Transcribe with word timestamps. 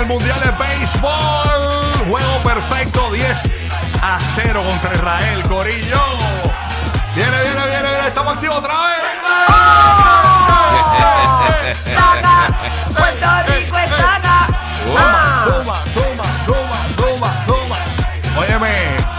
El 0.00 0.06
Mundial 0.06 0.38
de 0.40 0.50
Béisbol. 0.50 2.08
Juego 2.08 2.38
perfecto, 2.44 3.12
10 3.12 3.38
a 4.02 4.18
0 4.34 4.62
contra 4.68 4.94
Israel. 4.94 5.42
Corillo. 5.48 6.02
Viene, 7.14 7.42
viene, 7.42 7.66
viene, 7.66 7.88
viene. 7.88 8.08
Estamos 8.08 8.34
activos 8.34 8.58
otra 8.58 8.74
vez. 8.86 8.98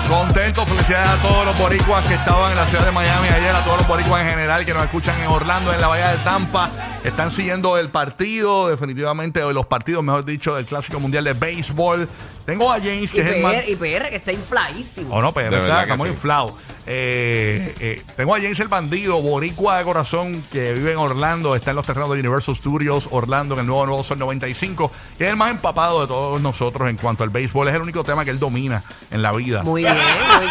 Contento, 0.10 0.66
felicidades 0.66 1.08
a 1.08 1.16
todos 1.22 1.46
los 1.46 1.56
boricuas 1.60 2.04
que 2.06 2.16
estaban 2.16 2.52
en 2.52 2.58
la 2.58 2.66
ciudad 2.66 2.84
de 2.84 2.92
Miami 2.92 3.28
ayer, 3.28 3.56
a 3.56 3.60
todos 3.60 3.78
los 3.78 3.88
boricuas 3.88 4.24
en 4.24 4.30
general 4.30 4.66
que 4.66 4.74
nos 4.74 4.84
escuchan 4.84 5.16
en 5.22 5.28
Orlando, 5.28 5.72
en 5.72 5.80
la 5.80 5.88
Bahía 5.88 6.10
de 6.10 6.18
Tampa. 6.18 6.72
Están 7.10 7.32
siguiendo 7.32 7.78
el 7.78 7.90
partido, 7.90 8.70
definitivamente, 8.70 9.44
o 9.44 9.52
los 9.52 9.66
partidos, 9.66 10.04
mejor 10.04 10.24
dicho, 10.24 10.56
del 10.56 10.66
Clásico 10.66 11.00
Mundial 11.00 11.24
de 11.26 11.34
Béisbol. 11.34 12.08
Tengo 12.46 12.72
a 12.72 12.78
James, 12.78 13.10
Y 13.12 13.16
que 13.16 13.22
es 13.22 13.28
el 13.28 13.42
más... 13.42 13.56
PR, 13.56 13.70
y 13.70 13.76
PR 13.76 14.10
que 14.10 14.16
está 14.16 14.32
infladísimo. 14.32 15.14
O 15.16 15.22
no, 15.22 15.32
pero 15.34 15.52
De 15.52 15.60
está, 15.60 15.82
estamos 15.84 16.08
sí. 16.08 16.14
inflados. 16.14 16.54
Eh, 16.92 17.76
eh, 17.80 18.02
tengo 18.18 18.34
a 18.34 18.40
James 18.40 18.60
el 18.60 18.68
Bandido, 18.68 19.22
boricua 19.22 19.78
de 19.78 19.84
corazón, 19.84 20.44
que 20.52 20.74
vive 20.74 20.92
en 20.94 20.98
Orlando, 20.98 21.56
está 21.56 21.70
en 21.70 21.76
los 21.76 21.86
terrenos 21.86 22.10
de 22.12 22.20
Universal 22.20 22.56
Studios 22.56 23.08
Orlando, 23.12 23.54
en 23.54 23.60
el 23.62 23.68
nuevo 23.68 23.86
Nuevo 23.86 24.04
Sol 24.04 24.18
95, 24.18 24.92
que 25.18 25.26
es 25.26 25.30
el 25.30 25.36
más 25.36 25.52
empapado 25.52 26.02
de 26.02 26.08
todos 26.08 26.42
nosotros 26.42 26.90
en 26.90 26.98
cuanto 26.98 27.24
al 27.24 27.30
béisbol. 27.30 27.68
Es 27.68 27.76
el 27.76 27.82
único 27.84 28.04
tema 28.04 28.26
que 28.26 28.32
él 28.32 28.40
domina 28.40 28.84
en 29.12 29.22
la 29.22 29.32
vida. 29.34 29.62
Muy 29.62 29.84
bien, 29.84 29.94
muy 29.96 30.48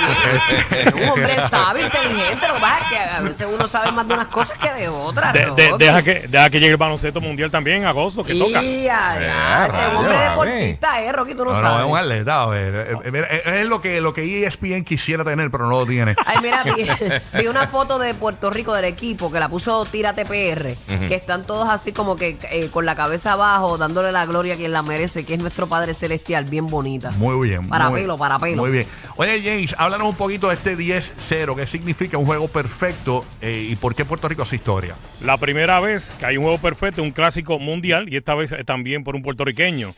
bien. 0.84 0.94
Un 1.02 1.08
hombre 1.10 1.36
sabio, 1.48 1.84
inteligente. 1.86 2.46
Lo 2.46 2.54
que 2.54 2.60
pasa 2.60 2.78
es 2.78 2.88
que 2.88 2.98
a 2.98 3.20
veces 3.22 3.48
uno 3.52 3.66
sabe 3.66 3.90
más 3.90 4.06
de 4.06 4.14
unas 4.14 4.28
cosas 4.28 4.56
que 4.58 4.70
de 4.72 4.88
otras. 4.88 5.32
De- 5.32 5.40
de- 5.40 5.70
Rocky. 5.70 5.84
deja, 5.84 6.02
que, 6.02 6.14
deja 6.28 6.47
que 6.50 6.58
llegue 6.60 6.72
el 6.72 6.76
baloncesto 6.76 7.20
mundial 7.20 7.50
también 7.50 7.78
en 7.78 7.86
agosto, 7.86 8.24
que 8.24 8.34
toca. 8.34 8.62
Y 8.62 8.84
ya, 8.84 9.18
ya, 9.20 9.66
Eh, 9.66 9.70
ese 9.72 9.96
hombre 9.96 10.18
deportista 10.18 11.00
es, 11.02 11.12
Rocky, 11.12 11.32
tú 11.34 11.44
no, 11.44 11.52
No, 11.52 11.56
no, 11.56 11.60
sabes. 11.60 11.84
es 11.86 11.90
un 11.92 11.98
atleta. 11.98 12.42
a 12.42 12.46
ver, 12.46 12.74
eh, 12.74 12.96
eh, 13.04 13.28
eh, 13.46 13.60
es 13.60 13.66
lo 13.66 13.80
que, 13.80 14.00
lo 14.00 14.12
que 14.14 14.44
ESPN 14.46 14.84
quisiera 14.84 15.24
tener, 15.24 15.50
pero 15.50 15.64
no 15.66 15.70
lo 15.80 15.86
tiene. 15.86 16.14
Ay, 16.26 16.38
mira, 16.42 16.62
vi, 16.64 16.86
vi 17.38 17.46
una 17.46 17.66
foto 17.66 17.98
de 17.98 18.14
Puerto 18.14 18.50
Rico 18.50 18.74
del 18.74 18.84
equipo 18.84 19.30
que 19.30 19.40
la 19.40 19.48
puso 19.48 19.84
Tírate 19.86 20.24
PR, 20.24 20.74
que 21.08 21.14
están 21.14 21.44
todos 21.44 21.68
así 21.68 21.92
como 21.92 22.16
que 22.16 22.36
eh, 22.50 22.68
con 22.70 22.86
la 22.86 22.94
cabeza 22.94 23.32
abajo, 23.32 23.78
dándole 23.78 24.12
la 24.12 24.26
gloria 24.26 24.54
a 24.54 24.56
quien 24.56 24.72
la 24.72 24.82
merece, 24.82 25.24
que 25.24 25.34
es 25.34 25.40
nuestro 25.40 25.66
Padre 25.66 25.94
Celestial, 25.94 26.44
bien 26.44 26.66
bonita. 26.66 27.10
Muy 27.12 27.48
bien. 27.48 27.68
Para 27.68 27.88
muy- 27.90 28.02
pelo, 28.02 28.16
para 28.18 28.38
pelo. 28.38 28.62
Muy 28.62 28.70
bien. 28.70 28.86
Oye, 29.16 29.40
James, 29.42 29.74
háblanos 29.78 30.08
un 30.08 30.14
poquito 30.16 30.48
de 30.48 30.54
este 30.54 30.76
10-0. 30.76 31.56
¿Qué 31.56 31.66
significa 31.66 32.18
un 32.18 32.24
juego 32.26 32.48
perfecto 32.48 33.24
eh, 33.40 33.68
y 33.70 33.76
por 33.76 33.94
qué 33.94 34.04
Puerto 34.04 34.28
Rico 34.28 34.42
hace 34.42 34.56
historia? 34.56 34.94
La 35.22 35.36
primera 35.36 35.80
vez 35.80 36.14
que 36.18 36.26
hay 36.28 36.36
un 36.36 36.44
juego 36.44 36.58
perfecto, 36.58 37.02
un 37.02 37.10
clásico 37.10 37.58
mundial, 37.58 38.12
y 38.12 38.16
esta 38.16 38.34
vez 38.34 38.54
también 38.66 39.04
por 39.04 39.16
un 39.16 39.22
puertorriqueño. 39.22 39.94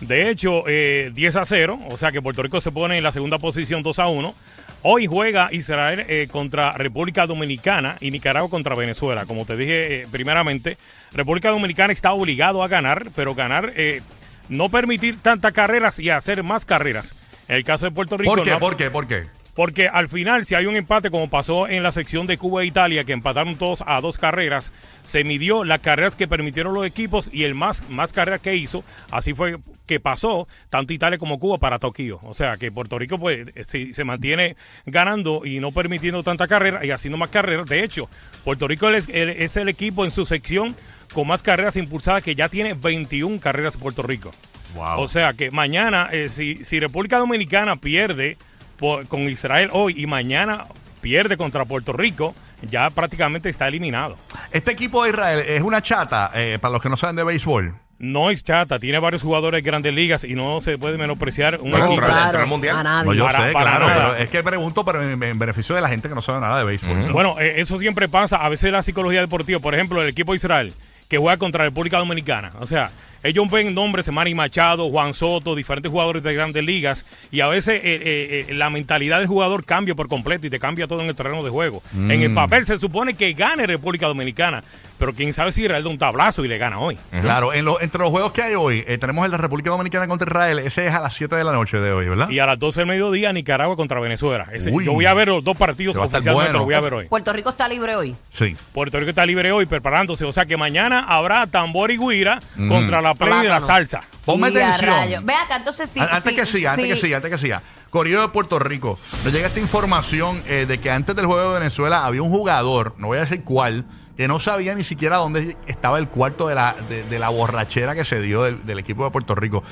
De 0.00 0.28
hecho, 0.30 0.64
eh, 0.66 1.10
10 1.14 1.36
a 1.36 1.44
0, 1.44 1.78
o 1.88 1.96
sea 1.96 2.10
que 2.12 2.20
Puerto 2.20 2.42
Rico 2.42 2.60
se 2.60 2.72
pone 2.72 2.98
en 2.98 3.04
la 3.04 3.12
segunda 3.12 3.38
posición 3.38 3.82
2 3.82 3.98
a 4.00 4.08
1. 4.08 4.34
Hoy 4.82 5.06
juega 5.06 5.48
Israel 5.52 6.04
eh, 6.08 6.28
contra 6.30 6.72
República 6.72 7.26
Dominicana 7.26 7.96
y 8.00 8.10
Nicaragua 8.10 8.50
contra 8.50 8.74
Venezuela. 8.74 9.24
Como 9.24 9.46
te 9.46 9.56
dije 9.56 10.02
eh, 10.02 10.06
primeramente, 10.10 10.76
República 11.12 11.50
Dominicana 11.50 11.92
está 11.92 12.12
obligado 12.12 12.62
a 12.62 12.68
ganar, 12.68 13.06
pero 13.14 13.34
ganar, 13.34 13.72
eh, 13.76 14.02
no 14.50 14.68
permitir 14.68 15.20
tantas 15.20 15.52
carreras 15.54 15.98
y 15.98 16.10
hacer 16.10 16.42
más 16.42 16.64
carreras. 16.66 17.14
En 17.48 17.56
el 17.56 17.64
caso 17.64 17.86
de 17.86 17.92
Puerto 17.92 18.16
Rico, 18.18 18.34
¿Por 18.34 18.44
qué? 18.44 18.50
no- 18.50 18.58
¿Por 18.60 18.76
qué? 18.76 18.90
¿Por 18.90 19.06
qué? 19.06 19.24
Porque 19.54 19.88
al 19.88 20.08
final, 20.08 20.44
si 20.44 20.54
hay 20.54 20.66
un 20.66 20.76
empate, 20.76 21.10
como 21.10 21.30
pasó 21.30 21.68
en 21.68 21.82
la 21.82 21.92
sección 21.92 22.26
de 22.26 22.38
Cuba 22.38 22.62
e 22.62 22.66
Italia, 22.66 23.04
que 23.04 23.12
empataron 23.12 23.56
todos 23.56 23.82
a 23.86 24.00
dos 24.00 24.18
carreras, 24.18 24.72
se 25.04 25.22
midió 25.24 25.64
las 25.64 25.80
carreras 25.80 26.16
que 26.16 26.26
permitieron 26.28 26.74
los 26.74 26.84
equipos 26.86 27.30
y 27.32 27.44
el 27.44 27.54
más, 27.54 27.88
más 27.88 28.12
carreras 28.12 28.40
que 28.40 28.56
hizo. 28.56 28.82
Así 29.10 29.32
fue 29.32 29.58
que 29.86 30.00
pasó 30.00 30.48
tanto 30.70 30.92
Italia 30.92 31.18
como 31.18 31.38
Cuba 31.38 31.58
para 31.58 31.78
Tokio. 31.78 32.18
O 32.22 32.34
sea 32.34 32.56
que 32.56 32.72
Puerto 32.72 32.98
Rico 32.98 33.18
pues 33.18 33.46
eh, 33.54 33.64
se, 33.64 33.92
se 33.92 34.02
mantiene 34.04 34.56
ganando 34.86 35.44
y 35.44 35.60
no 35.60 35.72
permitiendo 35.72 36.22
tanta 36.22 36.48
carrera 36.48 36.84
y 36.84 36.90
haciendo 36.90 37.16
más 37.18 37.30
carreras. 37.30 37.66
De 37.66 37.84
hecho, 37.84 38.08
Puerto 38.44 38.66
Rico 38.66 38.88
es, 38.90 39.08
el- 39.08 39.28
es 39.30 39.56
el 39.56 39.68
equipo 39.68 40.04
en 40.04 40.10
su 40.10 40.24
sección 40.24 40.74
con 41.12 41.28
más 41.28 41.42
carreras 41.42 41.76
impulsadas 41.76 42.22
que 42.24 42.34
ya 42.34 42.48
tiene 42.48 42.74
21 42.74 43.38
carreras 43.40 43.76
Puerto 43.76 44.02
Rico. 44.02 44.30
Wow. 44.74 45.00
O 45.02 45.06
sea 45.06 45.34
que 45.34 45.52
mañana, 45.52 46.08
eh, 46.10 46.28
si, 46.28 46.64
si 46.64 46.80
República 46.80 47.18
Dominicana 47.18 47.76
pierde 47.76 48.36
por- 48.84 49.06
con 49.08 49.22
Israel 49.30 49.70
hoy 49.72 49.94
y 49.96 50.06
mañana 50.06 50.66
pierde 51.00 51.38
contra 51.38 51.64
Puerto 51.64 51.94
Rico, 51.94 52.34
ya 52.70 52.90
prácticamente 52.90 53.48
está 53.48 53.66
eliminado. 53.66 54.18
Este 54.52 54.72
equipo 54.72 55.02
de 55.04 55.10
Israel 55.10 55.42
es 55.46 55.62
una 55.62 55.80
chata, 55.80 56.30
eh, 56.34 56.58
para 56.60 56.72
los 56.72 56.82
que 56.82 56.90
no 56.90 56.96
saben 56.98 57.16
de 57.16 57.24
béisbol. 57.24 57.74
No 57.98 58.28
es 58.28 58.44
chata, 58.44 58.78
tiene 58.78 58.98
varios 58.98 59.22
jugadores 59.22 59.62
de 59.64 59.70
grandes 59.70 59.94
ligas 59.94 60.24
y 60.24 60.34
no 60.34 60.60
se 60.60 60.76
puede 60.76 60.98
menospreciar 60.98 61.60
un 61.62 61.70
Bueno, 61.70 61.86
equipo. 61.86 62.06
entró 62.06 62.40
al 62.42 62.46
Mundial. 62.46 62.76
a 62.76 62.82
nadie. 62.82 63.06
No, 63.06 63.14
yo 63.14 63.24
Para- 63.24 63.46
sé, 63.46 63.52
para 63.52 63.70
claro, 63.70 63.86
nada. 63.88 64.10
pero 64.10 64.16
es 64.24 64.28
que 64.28 64.42
pregunto 64.42 64.84
pero 64.84 65.02
en, 65.02 65.22
en 65.22 65.38
beneficio 65.38 65.74
de 65.74 65.80
la 65.80 65.88
gente 65.88 66.10
que 66.10 66.14
no 66.14 66.20
sabe 66.20 66.40
nada 66.40 66.58
de 66.58 66.64
béisbol. 66.64 67.06
¿no? 67.06 67.12
Bueno, 67.14 67.36
eh, 67.40 67.54
eso 67.62 67.78
siempre 67.78 68.06
pasa. 68.10 68.36
A 68.36 68.50
veces 68.50 68.70
la 68.70 68.82
psicología 68.82 69.20
deportiva, 69.22 69.60
por 69.60 69.74
ejemplo, 69.74 70.02
el 70.02 70.08
equipo 70.08 70.32
de 70.32 70.36
Israel, 70.36 70.74
que 71.08 71.16
juega 71.16 71.38
contra 71.38 71.64
República 71.64 71.96
Dominicana. 71.98 72.52
O 72.60 72.66
sea, 72.66 72.90
ellos 73.24 73.50
ven 73.50 73.74
nombres, 73.74 74.08
Manny 74.12 74.34
Machado, 74.34 74.88
Juan 74.88 75.14
Soto, 75.14 75.56
diferentes 75.56 75.90
jugadores 75.90 76.22
de 76.22 76.32
grandes 76.34 76.62
ligas, 76.64 77.04
y 77.32 77.40
a 77.40 77.48
veces 77.48 77.80
eh, 77.82 77.96
eh, 78.00 78.46
eh, 78.50 78.54
la 78.54 78.70
mentalidad 78.70 79.18
del 79.18 79.26
jugador 79.26 79.64
cambia 79.64 79.96
por 79.96 80.06
completo 80.08 80.46
y 80.46 80.50
te 80.50 80.60
cambia 80.60 80.86
todo 80.86 81.00
en 81.00 81.08
el 81.08 81.16
terreno 81.16 81.42
de 81.42 81.50
juego. 81.50 81.82
En 81.94 82.10
el 82.22 82.32
papel 82.34 82.64
se 82.66 82.78
supone 82.78 83.14
que 83.14 83.32
gane 83.32 83.66
República 83.66 84.06
Dominicana, 84.06 84.62
pero 84.98 85.12
quién 85.12 85.32
sabe 85.32 85.50
si 85.50 85.62
Israel 85.62 85.82
da 85.82 85.90
un 85.90 85.98
tablazo 85.98 86.44
y 86.44 86.48
le 86.48 86.56
gana 86.58 86.78
hoy. 86.78 86.96
Claro, 87.20 87.52
en 87.52 87.64
lo- 87.64 87.80
entre 87.80 88.00
los 88.00 88.10
juegos 88.10 88.30
que 88.32 88.42
hay 88.42 88.54
hoy, 88.54 88.84
eh, 88.86 88.96
tenemos 88.98 89.24
el 89.24 89.32
de 89.32 89.38
República 89.38 89.70
Dominicana 89.70 90.06
contra 90.06 90.28
Israel. 90.28 90.58
Ese 90.60 90.86
es 90.86 90.92
a 90.92 91.00
las 91.00 91.14
7 91.14 91.34
de 91.34 91.42
la 91.44 91.52
noche 91.52 91.80
de 91.80 91.92
hoy, 91.92 92.08
¿verdad? 92.08 92.28
Y 92.30 92.38
a 92.38 92.46
las 92.46 92.58
12 92.58 92.80
del 92.82 92.88
mediodía, 92.88 93.32
Nicaragua 93.32 93.74
contra 93.74 93.98
Venezuela. 94.00 94.46
Ese- 94.52 94.70
yo 94.84 94.92
voy 94.92 95.06
a 95.06 95.14
ver 95.14 95.28
los 95.28 95.42
dos 95.42 95.56
partidos 95.56 95.96
oficialmente, 95.96 96.32
bueno. 96.34 96.52
los 96.58 96.64
voy 96.64 96.74
a 96.74 96.80
ver 96.80 96.94
hoy. 96.94 97.06
Puerto 97.08 97.32
Rico 97.32 97.50
está 97.50 97.66
libre 97.68 97.96
hoy. 97.96 98.14
Sí. 98.32 98.54
Puerto 98.72 98.98
Rico 98.98 99.10
está 99.10 99.24
libre 99.26 99.50
hoy 99.50 99.66
preparándose. 99.66 100.24
O 100.24 100.32
sea 100.32 100.44
que 100.46 100.56
mañana 100.56 101.00
habrá 101.08 101.46
tambor 101.46 101.90
y 101.90 101.96
guira 101.98 102.38
contra 102.68 103.00
la 103.00 103.13
la 103.18 103.26
Plátano. 103.40 103.66
salsa. 103.66 104.00
Ponme 104.24 104.50
Y 104.50 104.56
a 104.58 104.74
atención. 104.74 105.26
Ve 105.26 105.34
acá, 105.34 105.56
entonces 105.56 105.88
sí. 105.90 106.00
An- 106.00 106.08
antes 106.12 106.22
sí, 106.24 106.34
que 106.36 106.46
siga, 106.46 106.72
antes 106.72 106.84
sí. 106.86 106.90
que 106.92 106.96
siga, 107.00 107.16
antes 107.18 107.30
que 107.30 107.38
siga. 107.38 107.62
Correo 107.90 108.22
de 108.22 108.28
Puerto 108.28 108.58
Rico. 108.58 108.98
Nos 109.24 109.32
llega 109.32 109.46
esta 109.46 109.60
información 109.60 110.42
eh, 110.46 110.64
de 110.66 110.78
que 110.78 110.90
antes 110.90 111.14
del 111.14 111.26
juego 111.26 111.52
de 111.52 111.58
Venezuela 111.60 112.04
había 112.04 112.22
un 112.22 112.30
jugador, 112.30 112.94
no 112.98 113.06
voy 113.08 113.18
a 113.18 113.20
decir 113.20 113.42
cuál, 113.44 113.84
que 114.16 114.26
no 114.28 114.40
sabía 114.40 114.74
ni 114.74 114.82
siquiera 114.84 115.16
dónde 115.16 115.56
estaba 115.66 115.98
el 115.98 116.08
cuarto 116.08 116.48
de 116.48 116.54
la, 116.56 116.74
de, 116.88 117.04
de 117.04 117.18
la 117.18 117.28
borrachera 117.28 117.94
que 117.94 118.04
se 118.04 118.20
dio 118.20 118.42
del, 118.42 118.64
del 118.66 118.78
equipo 118.80 119.04
de 119.04 119.10
Puerto 119.10 119.34
Rico. 119.34 119.62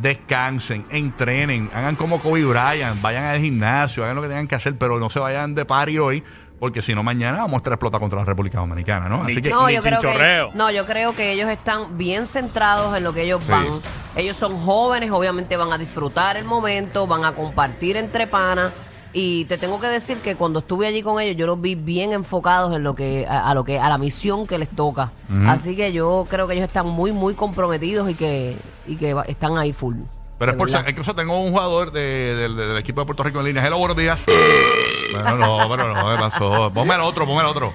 Descansen, 0.00 0.84
entrenen, 0.90 1.70
hagan 1.72 1.94
como 1.94 2.20
Kobe 2.20 2.44
Bryant, 2.44 3.00
vayan 3.00 3.24
al 3.24 3.38
gimnasio, 3.40 4.02
hagan 4.04 4.16
lo 4.16 4.22
que 4.22 4.28
tengan 4.28 4.48
que 4.48 4.56
hacer, 4.56 4.76
pero 4.76 4.98
no 4.98 5.08
se 5.08 5.20
vayan 5.20 5.54
de 5.54 5.64
party 5.64 5.98
hoy, 5.98 6.24
porque 6.58 6.80
si 6.82 6.94
no 6.94 7.02
mañana 7.02 7.38
vamos 7.38 7.54
a 7.54 7.56
estar 7.58 7.72
explotar 7.72 8.00
contra 8.00 8.18
la 8.20 8.24
República 8.24 8.58
Dominicana, 8.58 9.08
¿no? 9.08 9.22
Así 9.24 9.40
que 9.42 9.50
No, 9.50 9.68
yo 9.70 9.82
creo 9.82 10.00
que, 10.00 10.46
no, 10.54 10.70
yo 10.70 10.86
creo 10.86 11.14
que 11.14 11.32
ellos 11.32 11.48
están 11.50 11.98
bien 11.98 12.26
centrados 12.26 12.96
en 12.96 13.04
lo 13.04 13.12
que 13.12 13.22
ellos 13.22 13.46
van. 13.48 13.66
Ellos 14.16 14.36
son 14.36 14.56
jóvenes, 14.56 15.10
obviamente 15.10 15.56
van 15.56 15.72
a 15.72 15.78
disfrutar 15.78 16.36
el 16.36 16.44
momento, 16.44 17.06
van 17.06 17.24
a 17.24 17.32
compartir 17.34 17.96
entre 17.96 18.26
panas 18.28 18.72
Y 19.16 19.44
te 19.44 19.58
tengo 19.58 19.80
que 19.80 19.86
decir 19.86 20.18
que 20.18 20.34
cuando 20.36 20.58
estuve 20.60 20.86
allí 20.88 21.00
con 21.02 21.20
ellos, 21.20 21.36
yo 21.36 21.46
los 21.46 21.60
vi 21.60 21.74
bien 21.76 22.12
enfocados 22.12 22.74
en 22.74 22.82
lo 22.82 22.94
que, 22.96 23.26
a, 23.28 23.48
a 23.50 23.54
lo 23.54 23.62
que, 23.64 23.78
a 23.78 23.88
la 23.88 23.96
misión 23.98 24.44
que 24.46 24.58
les 24.58 24.68
toca. 24.70 25.12
Así 25.46 25.76
que 25.76 25.92
yo 25.92 26.26
creo 26.28 26.46
que 26.48 26.54
ellos 26.54 26.66
están 26.66 26.86
muy, 26.88 27.12
muy 27.12 27.34
comprometidos 27.34 28.10
y 28.10 28.14
que, 28.14 28.56
y 28.88 28.96
que 28.96 29.14
están 29.28 29.56
ahí 29.58 29.72
full. 29.72 29.96
Pero 30.38 30.50
es 30.52 30.58
por 30.58 30.68
incluso 30.88 31.14
tengo 31.14 31.38
un 31.40 31.52
jugador 31.52 31.92
de- 31.92 32.34
del- 32.34 32.56
del 32.56 32.76
equipo 32.76 33.00
de 33.02 33.06
Puerto 33.06 33.22
Rico 33.22 33.38
en 33.38 33.46
línea. 33.46 33.64
Hello, 33.64 33.78
buenos 33.78 33.96
días. 33.96 34.18
bueno, 35.12 35.36
no, 35.36 35.68
pero 35.68 35.94
no, 35.94 36.10
¿qué 36.14 36.20
pasó? 36.20 36.70
Ponme 36.72 36.94
el 36.94 37.00
otro, 37.00 37.26
ponme 37.26 37.40
el 37.40 37.46
otro. 37.46 37.72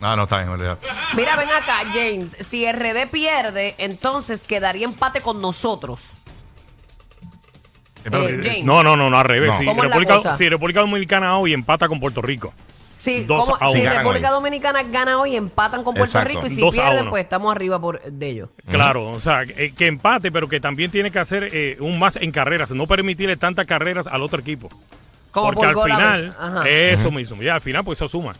No, 0.00 0.14
no, 0.16 0.24
está 0.24 0.38
bien, 0.38 0.50
en 0.50 0.58
realidad. 0.58 0.78
Mira, 1.16 1.36
ven 1.36 1.48
acá, 1.48 1.80
James. 1.92 2.36
Si 2.40 2.70
RD 2.70 3.08
pierde, 3.10 3.74
entonces 3.78 4.42
quedaría 4.44 4.84
empate 4.84 5.20
con 5.20 5.40
nosotros. 5.40 6.12
Eh, 8.04 8.10
pero, 8.10 8.28
Eh, 8.28 8.34
eh, 8.34 8.40
James. 8.42 8.64
No, 8.64 8.82
no, 8.82 8.96
no, 8.96 9.10
no, 9.10 9.18
al 9.18 9.24
revés. 9.24 9.50
No. 9.50 9.58
Si, 9.58 9.64
¿Cómo 9.64 9.82
es 9.82 9.88
la 9.90 9.94
República, 9.96 10.14
cosa? 10.16 10.36
si 10.36 10.48
República 10.48 10.80
Dominicana 10.80 11.36
hoy 11.38 11.52
empata 11.52 11.88
con 11.88 11.98
Puerto 12.00 12.22
Rico. 12.22 12.52
Sí, 12.96 13.24
Dos 13.24 13.48
como- 13.48 13.56
a 13.60 13.68
si 13.70 13.78
uno. 13.78 13.84
Ganan 13.84 13.98
República. 14.04 14.30
Dominicana 14.30 14.82
gana 14.82 15.20
hoy, 15.20 15.36
empatan 15.36 15.84
con 15.84 15.94
Puerto 15.94 16.18
Exacto. 16.18 16.28
Rico 16.28 16.46
y 16.46 16.50
si 16.50 16.60
Dos 16.60 16.76
a 16.78 16.80
pierden, 16.82 17.02
uno. 17.02 17.10
pues 17.10 17.22
estamos 17.22 17.54
arriba 17.54 17.80
por, 17.80 18.02
de 18.02 18.28
ellos. 18.28 18.50
Claro, 18.68 19.10
o 19.12 19.20
sea, 19.20 19.46
que, 19.46 19.72
que 19.72 19.86
empate, 19.86 20.32
pero 20.32 20.48
que 20.48 20.58
también 20.60 20.90
tiene 20.90 21.12
que 21.12 21.18
hacer 21.20 21.48
eh, 21.52 21.76
un 21.78 21.96
más 21.98 22.16
en 22.16 22.32
carreras, 22.32 22.72
no 22.72 22.86
permitirle 22.88 23.36
tantas 23.36 23.66
carreras 23.66 24.08
al 24.08 24.22
otro 24.22 24.40
equipo. 24.40 24.68
Como 25.30 25.52
Porque 25.52 25.72
por 25.72 25.90
al 25.90 25.96
final. 25.96 26.36
Ajá. 26.38 26.68
eso 26.68 27.10
mismo, 27.10 27.42
ya 27.42 27.54
al 27.56 27.60
final 27.60 27.84
pues 27.84 27.98
eso 27.98 28.08
suma. 28.08 28.34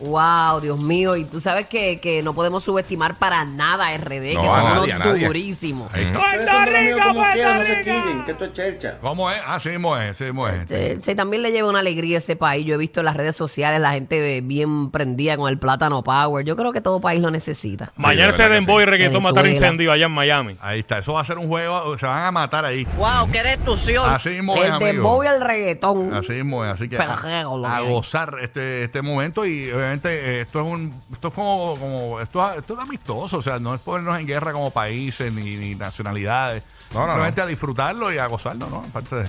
Wow, 0.00 0.60
Dios 0.60 0.78
mío. 0.78 1.16
Y 1.16 1.24
tú 1.24 1.40
sabes 1.40 1.66
que, 1.66 2.00
que 2.00 2.22
no 2.22 2.34
podemos 2.34 2.64
subestimar 2.64 3.16
para 3.18 3.44
nada 3.44 3.86
a 3.88 3.96
RD, 3.96 4.34
No, 4.34 4.40
que 4.42 4.48
a 4.48 4.50
son 4.50 4.64
nadie, 4.64 4.94
unos 4.94 5.06
nadie. 5.06 5.26
durísimos. 5.26 5.92
ahí 5.94 6.04
está. 6.04 6.18
No 6.18 7.64
se 7.64 7.82
quillen, 7.82 8.24
que 8.24 8.32
esto 8.32 8.44
es 8.46 8.52
chelcha. 8.52 8.98
¿Cómo 9.00 9.30
es? 9.30 9.40
Ah, 9.46 9.58
sí 9.60 9.70
mismo 9.70 9.96
es, 9.96 10.16
sí 10.16 10.24
mismo 10.24 10.48
es. 10.48 10.68
Sí, 10.68 10.98
sí, 11.02 11.14
también 11.14 11.42
le 11.42 11.52
lleva 11.52 11.68
una 11.68 11.78
alegría 11.80 12.16
a 12.16 12.18
ese 12.18 12.36
país. 12.36 12.64
Yo 12.66 12.74
he 12.74 12.78
visto 12.78 13.00
en 13.00 13.06
las 13.06 13.16
redes 13.16 13.36
sociales 13.36 13.80
la 13.80 13.92
gente 13.92 14.40
bien 14.40 14.90
prendida 14.90 15.36
con 15.36 15.48
el 15.48 15.58
plátano 15.58 16.02
power. 16.02 16.44
Yo 16.44 16.56
creo 16.56 16.72
que 16.72 16.80
todo 16.80 17.00
país 17.00 17.20
lo 17.20 17.30
necesita. 17.30 17.92
Mañana 17.96 18.24
de 18.26 18.30
ese 18.30 18.42
verdad 18.42 18.54
que 18.56 18.60
dembow 18.60 18.80
y 18.80 18.84
sí. 18.84 18.90
reggaetón 18.90 19.22
matar 19.22 19.46
incendio 19.46 19.92
allá 19.92 20.06
en 20.06 20.12
Miami. 20.12 20.56
Ahí 20.60 20.80
está, 20.80 20.98
eso 20.98 21.14
va 21.14 21.20
a 21.20 21.24
ser 21.24 21.38
un 21.38 21.48
juego, 21.48 21.98
se 21.98 22.06
van 22.06 22.24
a 22.24 22.30
matar 22.32 22.64
ahí. 22.64 22.84
¡Wow! 22.96 23.30
¡Qué 23.30 23.42
destrucción! 23.42 24.12
Así 24.12 24.30
mismo 24.30 24.56
es, 24.56 24.64
El 24.64 24.78
dembow 24.78 25.22
y 25.22 25.26
el 25.26 25.40
reggaetón. 25.40 26.12
Así 26.14 26.32
mismo 26.32 26.64
es, 26.64 26.72
así 26.72 26.88
que 26.88 26.96
Perreo, 26.96 27.64
a, 27.64 27.76
a 27.76 27.80
gozar 27.80 28.36
este, 28.42 28.84
este 28.84 29.02
momento 29.02 29.44
y 29.46 29.70
obviamente 29.84 30.08
eh, 30.10 30.40
esto 30.42 30.60
es 30.60 30.66
un 30.66 30.94
esto 31.12 31.28
es 31.28 31.34
como, 31.34 31.76
como 31.78 32.20
esto, 32.20 32.50
es- 32.50 32.58
esto 32.58 32.74
es 32.74 32.80
amistoso, 32.80 33.38
o 33.38 33.42
sea, 33.42 33.58
no 33.58 33.74
es 33.74 33.80
ponernos 33.80 34.18
en 34.18 34.26
guerra 34.26 34.52
como 34.52 34.70
países 34.70 35.32
ni, 35.32 35.56
ni 35.56 35.74
nacionalidades, 35.74 36.62
No, 36.92 37.00
no, 37.00 37.06
simplemente 37.06 37.40
no. 37.40 37.44
a 37.44 37.48
disfrutarlo 37.48 38.12
y 38.12 38.18
a 38.18 38.26
gozarlo, 38.26 38.68
¿no? 38.68 38.84
Aparte 38.88 39.16
de 39.16 39.28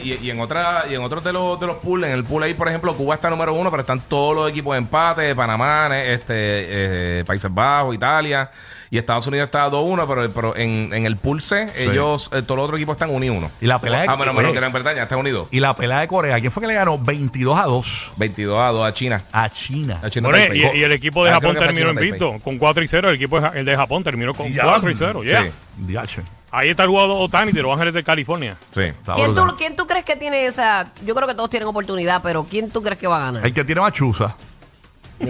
y, 0.00 0.12
y 0.26 0.30
en 0.30 0.40
otra 0.40 0.84
y 0.88 0.94
en 0.94 1.02
otros 1.02 1.24
de 1.24 1.32
los 1.32 1.58
de 1.58 1.66
los 1.66 1.76
pools, 1.76 2.06
en 2.06 2.12
el 2.12 2.24
pool 2.24 2.42
ahí, 2.44 2.54
por 2.54 2.68
ejemplo, 2.68 2.94
Cuba 2.94 3.14
está 3.16 3.28
número 3.30 3.54
uno, 3.54 3.70
pero 3.70 3.80
están 3.80 4.00
todos 4.00 4.34
los 4.36 4.50
equipos 4.50 4.74
de 4.74 4.78
empate, 4.78 5.34
Panamá, 5.34 5.88
este, 6.00 7.18
eh, 7.20 7.24
Países 7.24 7.52
Bajos, 7.52 7.94
Italia, 7.94 8.50
y 8.90 8.98
Estados 8.98 9.26
Unidos 9.26 9.46
está 9.46 9.68
2-1, 9.68 10.04
pero, 10.06 10.30
pero 10.30 10.56
en, 10.56 10.92
en 10.94 11.04
el 11.06 11.16
pool 11.16 11.42
C, 11.42 11.72
ellos, 11.76 12.30
eh, 12.32 12.42
todos 12.42 12.56
los 12.58 12.64
otros 12.66 12.78
equipos 12.78 12.94
están 12.94 13.10
1 13.10 13.24
y 13.24 13.28
1. 13.30 13.50
Y 13.60 13.66
la 13.66 13.80
pelea 13.80 14.02
de- 14.02 14.08
Ah, 14.08 14.16
menos, 14.16 14.34
menos 14.34 14.50
oye. 14.52 14.60
Gran 14.60 14.72
Bretaña, 14.72 15.02
está 15.02 15.16
unido. 15.16 15.48
y 15.50 15.58
la 15.58 15.74
pelea 15.74 15.98
de 16.00 16.06
Corea, 16.08 16.38
¿quién 16.38 16.52
fue 16.52 16.60
que 16.60 16.68
le 16.68 16.74
ganó 16.74 16.96
22 16.98 17.58
a 17.58 17.64
2 17.64 18.12
22 18.16 18.56
a 18.58 18.68
2 18.68 18.86
a 18.86 18.92
China. 18.94 19.22
a 19.32 19.50
China? 19.50 19.93
China 20.10 20.28
Bueno, 20.28 20.54
y, 20.54 20.60
y 20.78 20.82
el 20.82 20.92
equipo 20.92 21.24
de 21.24 21.30
Ah, 21.30 21.34
Japón 21.34 21.56
terminó 21.58 21.90
invicto 21.90 22.38
con 22.42 22.58
4 22.58 22.82
y 22.82 22.88
0. 22.88 23.08
El 23.10 23.14
equipo 23.16 23.40
de, 23.40 23.58
el 23.60 23.64
de 23.64 23.76
Japón 23.76 24.02
terminó 24.04 24.34
con 24.34 24.52
Ya. 24.52 24.64
4 24.64 24.90
y 24.90 24.94
0. 24.96 25.24
ya. 25.24 25.42
Sí. 25.42 25.48
Diache. 25.78 26.22
Ahí 26.50 26.70
está 26.70 26.84
el 26.84 26.90
jugador 26.90 27.16
Otani 27.18 27.50
de 27.52 27.62
Los 27.62 27.72
Ángeles 27.72 27.94
de 27.94 28.04
California. 28.04 28.56
Sí. 28.74 28.82
¿Quién 29.16 29.34
tú, 29.34 29.56
¿Quién 29.58 29.74
tú 29.74 29.86
crees 29.86 30.04
que 30.04 30.14
tiene 30.16 30.46
esa? 30.46 30.86
Yo 31.04 31.14
creo 31.14 31.26
que 31.26 31.34
todos 31.34 31.50
tienen 31.50 31.68
oportunidad, 31.68 32.22
pero 32.22 32.44
¿quién 32.48 32.70
tú 32.70 32.80
crees 32.82 32.98
que 32.98 33.06
va 33.08 33.16
a 33.16 33.20
ganar? 33.26 33.44
El 33.46 33.52
que 33.52 33.64
tiene 33.64 33.80
machuza. 33.80 34.36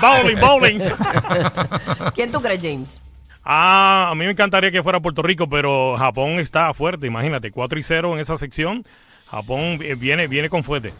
Bowling, 0.00 0.40
bowling. 0.40 0.80
¿Quién 2.14 2.32
tú 2.32 2.40
crees, 2.40 2.60
James? 2.62 3.00
Ah, 3.44 4.08
a 4.10 4.14
mí 4.14 4.24
me 4.24 4.30
encantaría 4.30 4.70
que 4.70 4.82
fuera 4.82 5.00
Puerto 5.00 5.22
Rico, 5.22 5.48
pero 5.48 5.96
Japón 5.98 6.38
está 6.38 6.72
fuerte, 6.74 7.06
imagínate, 7.06 7.50
4 7.50 7.78
y 7.78 7.82
0 7.82 8.14
en 8.14 8.20
esa 8.20 8.36
sección. 8.36 8.84
Japón 9.30 9.78
eh, 9.82 9.96
viene, 9.98 10.26
viene 10.28 10.48
con 10.48 10.62
fuerte. 10.62 10.92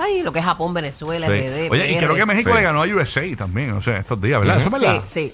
Ay, 0.00 0.22
lo 0.22 0.32
que 0.32 0.38
es 0.40 0.44
Japón, 0.44 0.74
Venezuela, 0.74 1.26
Sí. 1.26 1.32
RD. 1.32 1.68
Oye, 1.70 1.90
y 1.90 1.94
PR. 1.94 2.04
creo 2.06 2.14
que 2.16 2.26
México 2.26 2.50
Sí. 2.50 2.56
le 2.56 2.62
ganó 2.62 2.82
a 2.82 2.86
USA 2.86 3.22
también, 3.36 3.72
o 3.72 3.82
sea, 3.82 3.98
estos 3.98 4.20
días, 4.20 4.40
¿verdad? 4.40 4.58
Eso 4.58 4.66
es 4.66 4.72
verdad. 4.82 5.02
Sí, 5.06 5.30
sí. 5.30 5.32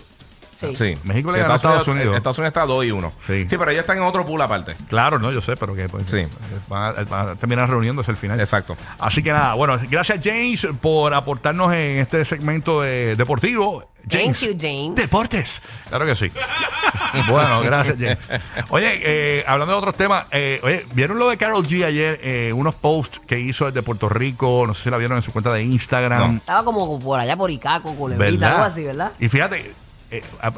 Sí. 0.59 0.77
Sí. 0.77 0.99
México 1.05 1.31
le 1.31 1.39
Sí, 1.39 1.43
ganó 1.43 1.53
a 1.55 1.57
Estados 1.57 1.89
Unidos. 1.89 2.17
Estados 2.17 2.39
Unidos 2.39 2.49
está 2.51 2.67
2 2.67 2.85
y 2.85 2.91
1. 2.91 3.13
Sí. 3.27 3.49
Sí. 3.49 3.59
pero 3.59 3.71
ellos 3.71 3.81
están 3.83 3.97
en 3.99 4.05
otro 4.05 4.25
pool 4.25 4.41
aparte. 4.43 4.75
Claro, 4.89 5.19
no, 5.19 5.33
yo 5.33 5.41
sé, 5.41 5.57
pero 5.57 5.75
que 5.75 5.89
pues, 5.89 6.05
Sí. 6.11 6.27
van, 6.69 6.95
a, 6.99 7.05
van 7.05 7.29
a 7.31 7.35
terminar 7.37 7.69
reuniéndose 7.69 8.11
al 8.11 8.17
final. 8.17 8.39
Exacto. 8.41 8.77
Así 8.99 9.23
que 9.23 9.33
nada, 9.33 9.55
bueno, 9.55 9.79
gracias 9.91 10.21
James 10.23 10.67
por 10.81 11.13
aportarnos 11.15 11.73
en 11.73 11.99
este 11.99 12.25
segmento 12.25 12.83
de 12.83 13.17
deportivo. 13.17 13.91
James. 14.11 14.39
Thank 14.39 14.51
you, 14.51 14.57
James. 14.61 14.95
Deportes. 14.97 15.63
Claro 15.89 16.05
que 16.05 16.15
sí. 16.15 16.31
bueno, 17.29 17.63
gracias 17.63 17.97
James. 17.99 18.19
Oye, 18.69 19.01
eh, 19.03 19.45
hablando 19.47 19.73
de 19.73 19.79
otros 19.79 19.95
temas, 19.97 20.27
eh, 20.31 20.61
oye, 20.63 20.85
¿vieron 20.93 21.19
lo 21.19 21.31
de 21.31 21.39
Carol 21.39 21.67
G 21.67 21.85
ayer? 21.85 22.21
Eh, 22.23 22.53
unos 22.53 22.75
posts 22.75 23.21
que 23.27 23.41
hizo 23.41 23.65
desde 23.65 23.83
Puerto 23.83 24.09
Rico, 24.11 24.65
no 24.67 24.75
sé 24.75 24.85
si 24.85 24.91
la 24.91 24.99
vieron 24.99 25.17
en 25.17 25.23
su 25.23 25.33
cuenta 25.33 25.53
de 25.55 25.63
Instagram. 25.63 26.33
No. 26.33 26.37
Estaba 26.37 26.65
como 26.65 27.01
por 27.01 27.19
allá 27.19 27.35
por 27.37 27.51
Icaco, 27.51 27.95
Culebrita, 27.95 28.51
algo 28.53 28.65
así, 28.65 28.85
¿verdad? 28.85 29.13
Y 29.19 29.29
fíjate, 29.29 29.73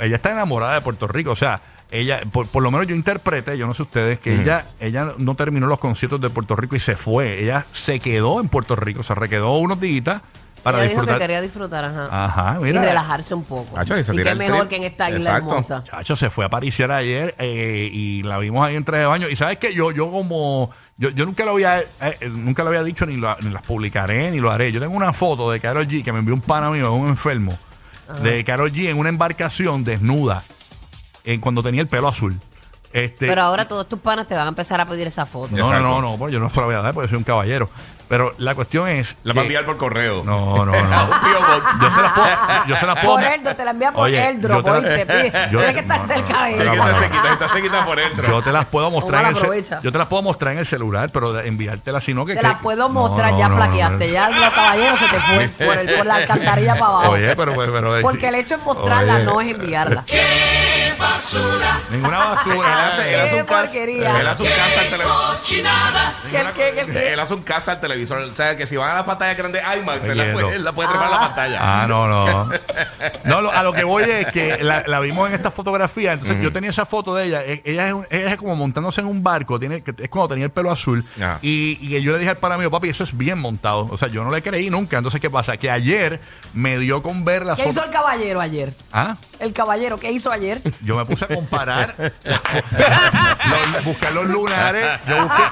ella 0.00 0.16
está 0.16 0.30
enamorada 0.32 0.74
de 0.74 0.80
Puerto 0.80 1.06
Rico, 1.08 1.30
o 1.32 1.36
sea, 1.36 1.60
ella, 1.90 2.20
por, 2.32 2.46
por 2.48 2.62
lo 2.62 2.70
menos 2.70 2.86
yo 2.88 2.94
interpreté, 2.96 3.56
yo 3.56 3.66
no 3.66 3.72
sé 3.74 3.82
ustedes, 3.82 4.18
que 4.18 4.34
ella, 4.34 4.66
ella 4.80 5.12
no 5.18 5.34
terminó 5.36 5.66
los 5.68 5.78
conciertos 5.78 6.20
de 6.20 6.30
Puerto 6.30 6.56
Rico 6.56 6.74
y 6.74 6.80
se 6.80 6.96
fue. 6.96 7.40
Ella 7.42 7.64
se 7.72 8.00
quedó 8.00 8.40
en 8.40 8.48
Puerto 8.48 8.74
Rico, 8.74 9.02
se 9.04 9.14
requedó 9.14 9.56
unos 9.58 9.78
días 9.80 10.20
para 10.64 10.78
Ella 10.78 10.88
dijo 10.88 11.02
disfrutar. 11.02 11.14
que 11.18 11.22
quería 11.22 11.40
disfrutar, 11.42 11.84
ajá. 11.84 12.24
Ajá, 12.24 12.58
mira. 12.60 12.82
Y 12.82 12.86
relajarse 12.86 13.34
un 13.34 13.44
poco. 13.44 13.78
Acho, 13.78 13.96
y 13.96 14.02
se 14.02 14.12
y 14.14 14.16
tira 14.16 14.32
qué 14.32 14.38
mejor 14.38 14.58
trip. 14.66 14.68
que 14.70 14.76
en 14.78 14.82
esta 14.82 15.04
isla 15.10 15.16
Exacto. 15.18 15.50
hermosa. 15.50 15.84
Chacho, 15.84 16.16
se 16.16 16.28
fue 16.28 16.44
a 16.44 16.48
Pariciar 16.48 16.90
ayer 16.90 17.36
eh, 17.38 17.88
y 17.92 18.24
la 18.24 18.38
vimos 18.38 18.66
ahí 18.66 18.74
en 18.74 18.82
traje 18.84 19.02
de 19.02 19.06
baño. 19.06 19.28
Y 19.28 19.36
sabes 19.36 19.58
que 19.58 19.72
yo, 19.72 19.92
yo 19.92 20.10
como, 20.10 20.72
yo, 20.96 21.10
yo 21.10 21.24
nunca 21.24 21.44
lo 21.44 21.52
había, 21.52 21.78
eh, 21.82 21.84
eh, 22.00 22.28
nunca 22.34 22.64
lo 22.64 22.70
había 22.70 22.82
dicho 22.82 23.06
ni, 23.06 23.14
lo- 23.14 23.36
ni 23.42 23.50
las 23.50 23.62
publicaré 23.62 24.28
ni 24.32 24.40
lo 24.40 24.50
haré. 24.50 24.72
Yo 24.72 24.80
tengo 24.80 24.96
una 24.96 25.12
foto 25.12 25.52
de 25.52 25.60
Carol 25.60 25.86
G 25.86 26.02
que 26.02 26.12
me 26.12 26.18
envió 26.18 26.34
un 26.34 26.40
pana 26.40 26.68
mío, 26.68 26.92
un 26.94 27.06
enfermo, 27.10 27.56
de 28.22 28.44
Carol 28.44 28.72
G 28.72 28.88
en 28.88 28.98
una 28.98 29.08
embarcación 29.08 29.84
desnuda, 29.84 30.44
en 31.24 31.40
cuando 31.40 31.62
tenía 31.62 31.82
el 31.82 31.88
pelo 31.88 32.08
azul. 32.08 32.38
Este, 32.92 33.26
Pero 33.26 33.42
ahora 33.42 33.66
todos 33.66 33.88
tus 33.88 33.98
panas 33.98 34.26
te 34.26 34.34
van 34.34 34.46
a 34.46 34.48
empezar 34.48 34.80
a 34.80 34.86
pedir 34.86 35.06
esa 35.06 35.26
foto. 35.26 35.54
no, 35.54 35.70
no, 35.70 35.80
no, 35.80 36.00
no, 36.02 36.16
pues 36.16 36.32
yo 36.32 36.38
no 36.40 36.48
se 36.48 36.60
la 36.60 36.66
voy 36.66 36.74
a 36.74 36.80
dar 36.82 36.94
porque 36.94 37.08
soy 37.08 37.18
un 37.18 37.24
caballero. 37.24 37.68
Pero 38.08 38.32
la 38.38 38.54
cuestión 38.54 38.86
es. 38.86 39.16
La 39.24 39.34
va 39.34 39.40
a 39.40 39.42
que- 39.42 39.46
enviar 39.48 39.64
por 39.66 39.76
correo. 39.78 40.22
No, 40.24 40.64
no, 40.64 40.66
no. 40.66 40.76
Yo 41.82 41.90
se 41.90 42.02
la 42.02 42.14
puedo. 42.14 42.66
Yo 42.68 42.76
se 42.76 42.86
la 42.86 42.94
puedo 43.00 43.14
Por 43.16 43.24
Eldro, 43.24 43.56
te 43.56 43.64
la 43.64 43.70
envía 43.72 43.90
por 43.90 44.08
Eldro, 44.08 44.62
yo 44.62 44.72
te 44.80 45.06
Tienes 45.50 45.72
que 45.74 45.80
estar 45.80 46.02
cerca 46.02 46.44
de 46.44 46.52
él. 46.52 46.58
que 46.58 46.64
no, 46.64 46.72
estar 46.88 46.94
cerquita, 46.94 47.48
cerquita 47.48 47.84
por 47.84 47.96
dentro. 47.98 48.28
Yo 48.28 48.42
te 48.42 48.52
las 48.52 48.64
puedo 48.66 48.92
mostrar 48.92 49.24
en 49.32 49.36
el, 49.36 49.64
yo 49.82 49.90
te 49.90 49.98
las 49.98 50.06
puedo 50.06 50.22
mostrar 50.22 50.52
en 50.52 50.58
el 50.60 50.66
celular, 50.66 51.10
pero 51.12 51.32
de 51.32 51.48
enviártelas 51.48 52.04
sino 52.04 52.24
que 52.24 52.34
Te 52.34 52.40
que- 52.42 52.46
la 52.46 52.58
puedo 52.58 52.88
mostrar, 52.88 53.36
ya 53.36 53.48
flaqueaste. 53.48 54.12
Ya 54.12 54.28
los 54.30 54.50
caballeros 54.50 54.98
se 55.00 55.06
te 55.08 55.18
fue 55.20 55.48
por, 55.66 55.76
el- 55.78 55.96
por 55.96 56.06
la 56.06 56.14
alcantarilla 56.14 56.74
para 56.74 56.86
abajo. 56.86 57.10
Oye, 57.10 57.34
pero 57.34 57.56
pero, 57.56 57.72
pero- 57.72 58.00
Porque 58.02 58.28
el 58.28 58.36
hecho 58.36 58.56
de 58.56 58.62
mostrarla 58.64 59.18
no 59.18 59.40
es 59.40 59.48
enviarla. 59.52 60.04
ninguna 61.90 62.18
Él 62.18 62.34
basura. 62.36 62.88
hace, 62.88 63.14
él 63.14 63.20
hace 63.20 63.34
¡Qué 63.36 63.40
un 63.42 63.46
cast- 63.46 63.60
porquería! 63.64 64.20
Él 64.20 64.26
hace 64.26 64.42
un 64.42 64.48
cast 64.48 64.78
al 64.78 64.88
televisor. 64.90 65.36
¿Qué, 66.30 66.38
el 66.40 66.52
qué, 66.52 66.80
el 66.80 66.92
qué? 66.92 67.12
Él 67.12 67.20
hace 67.20 67.34
un 67.34 67.42
cast 67.42 67.68
al 67.68 67.80
televisor. 67.80 68.18
O 68.22 68.34
sea, 68.34 68.56
que 68.56 68.66
si 68.66 68.76
van 68.76 68.90
a 68.90 68.94
la 68.94 69.04
pantalla 69.04 69.34
grande 69.34 69.60
IMAX, 69.80 70.08
él 70.08 70.18
la 70.18 70.32
puede, 70.32 70.56
él 70.56 70.64
la 70.64 70.72
puede 70.72 70.88
trepar 70.88 71.08
a 71.08 71.10
la 71.10 71.20
pantalla. 71.20 71.58
Ah, 71.60 71.86
no, 71.86 72.06
no. 72.08 72.50
No, 73.24 73.40
lo- 73.40 73.52
a 73.52 73.62
lo 73.62 73.72
que 73.72 73.84
voy 73.84 74.04
es 74.04 74.26
que 74.28 74.62
la, 74.62 74.84
la 74.86 75.00
vimos 75.00 75.28
en 75.28 75.34
esta 75.34 75.50
fotografía. 75.50 76.12
Entonces, 76.12 76.38
yo 76.40 76.52
tenía 76.52 76.70
esa 76.70 76.86
foto 76.86 77.14
de 77.14 77.24
ella. 77.26 77.42
E- 77.44 77.62
Ella 77.64 77.88
es, 77.88 77.92
un- 77.92 78.06
ella 78.10 78.30
es 78.30 78.36
como 78.36 78.54
montándose 78.56 79.00
en 79.00 79.06
un 79.06 79.22
barco. 79.22 79.58
Tiene, 79.58 79.82
que 79.82 79.92
es 79.98 80.08
cuando 80.08 80.28
tenía 80.28 80.44
el 80.46 80.50
pelo 80.52 80.70
azul. 80.70 81.04
Ajá. 81.16 81.38
Y, 81.42 81.78
y 81.80 82.00
yo 82.02 82.12
le 82.12 82.18
dije 82.18 82.30
al 82.30 82.36
pana 82.38 82.56
mío, 82.56 82.70
papi, 82.70 82.88
eso 82.88 83.04
es 83.04 83.16
bien 83.16 83.38
montado. 83.38 83.88
O 83.90 83.96
sea, 83.96 84.08
yo 84.08 84.22
no 84.24 84.30
le 84.30 84.42
creí 84.42 84.70
nunca. 84.70 84.96
Entonces, 84.98 85.20
¿qué 85.20 85.30
pasa? 85.30 85.56
Que 85.56 85.70
ayer 85.70 86.20
me 86.54 86.78
dio 86.78 87.02
con 87.02 87.24
ver 87.24 87.44
las 87.44 87.56
¿Qué 87.56 87.62
hizo 87.68 87.72
fotos. 87.80 87.86
el 87.86 87.92
caballero 87.92 88.40
ayer? 88.40 88.74
¿Ah? 88.92 89.16
El 89.40 89.52
caballero, 89.52 89.98
¿qué 89.98 90.10
hizo 90.12 90.30
ayer? 90.30 90.62
Yo 90.86 90.96
me 90.96 91.04
puse 91.04 91.24
a 91.24 91.28
comparar, 91.28 91.94
los- 93.74 93.84
buscar 93.84 94.12
los 94.12 94.26
lunares. 94.26 94.86
Yo 95.08 95.22
busqué, 95.22 95.42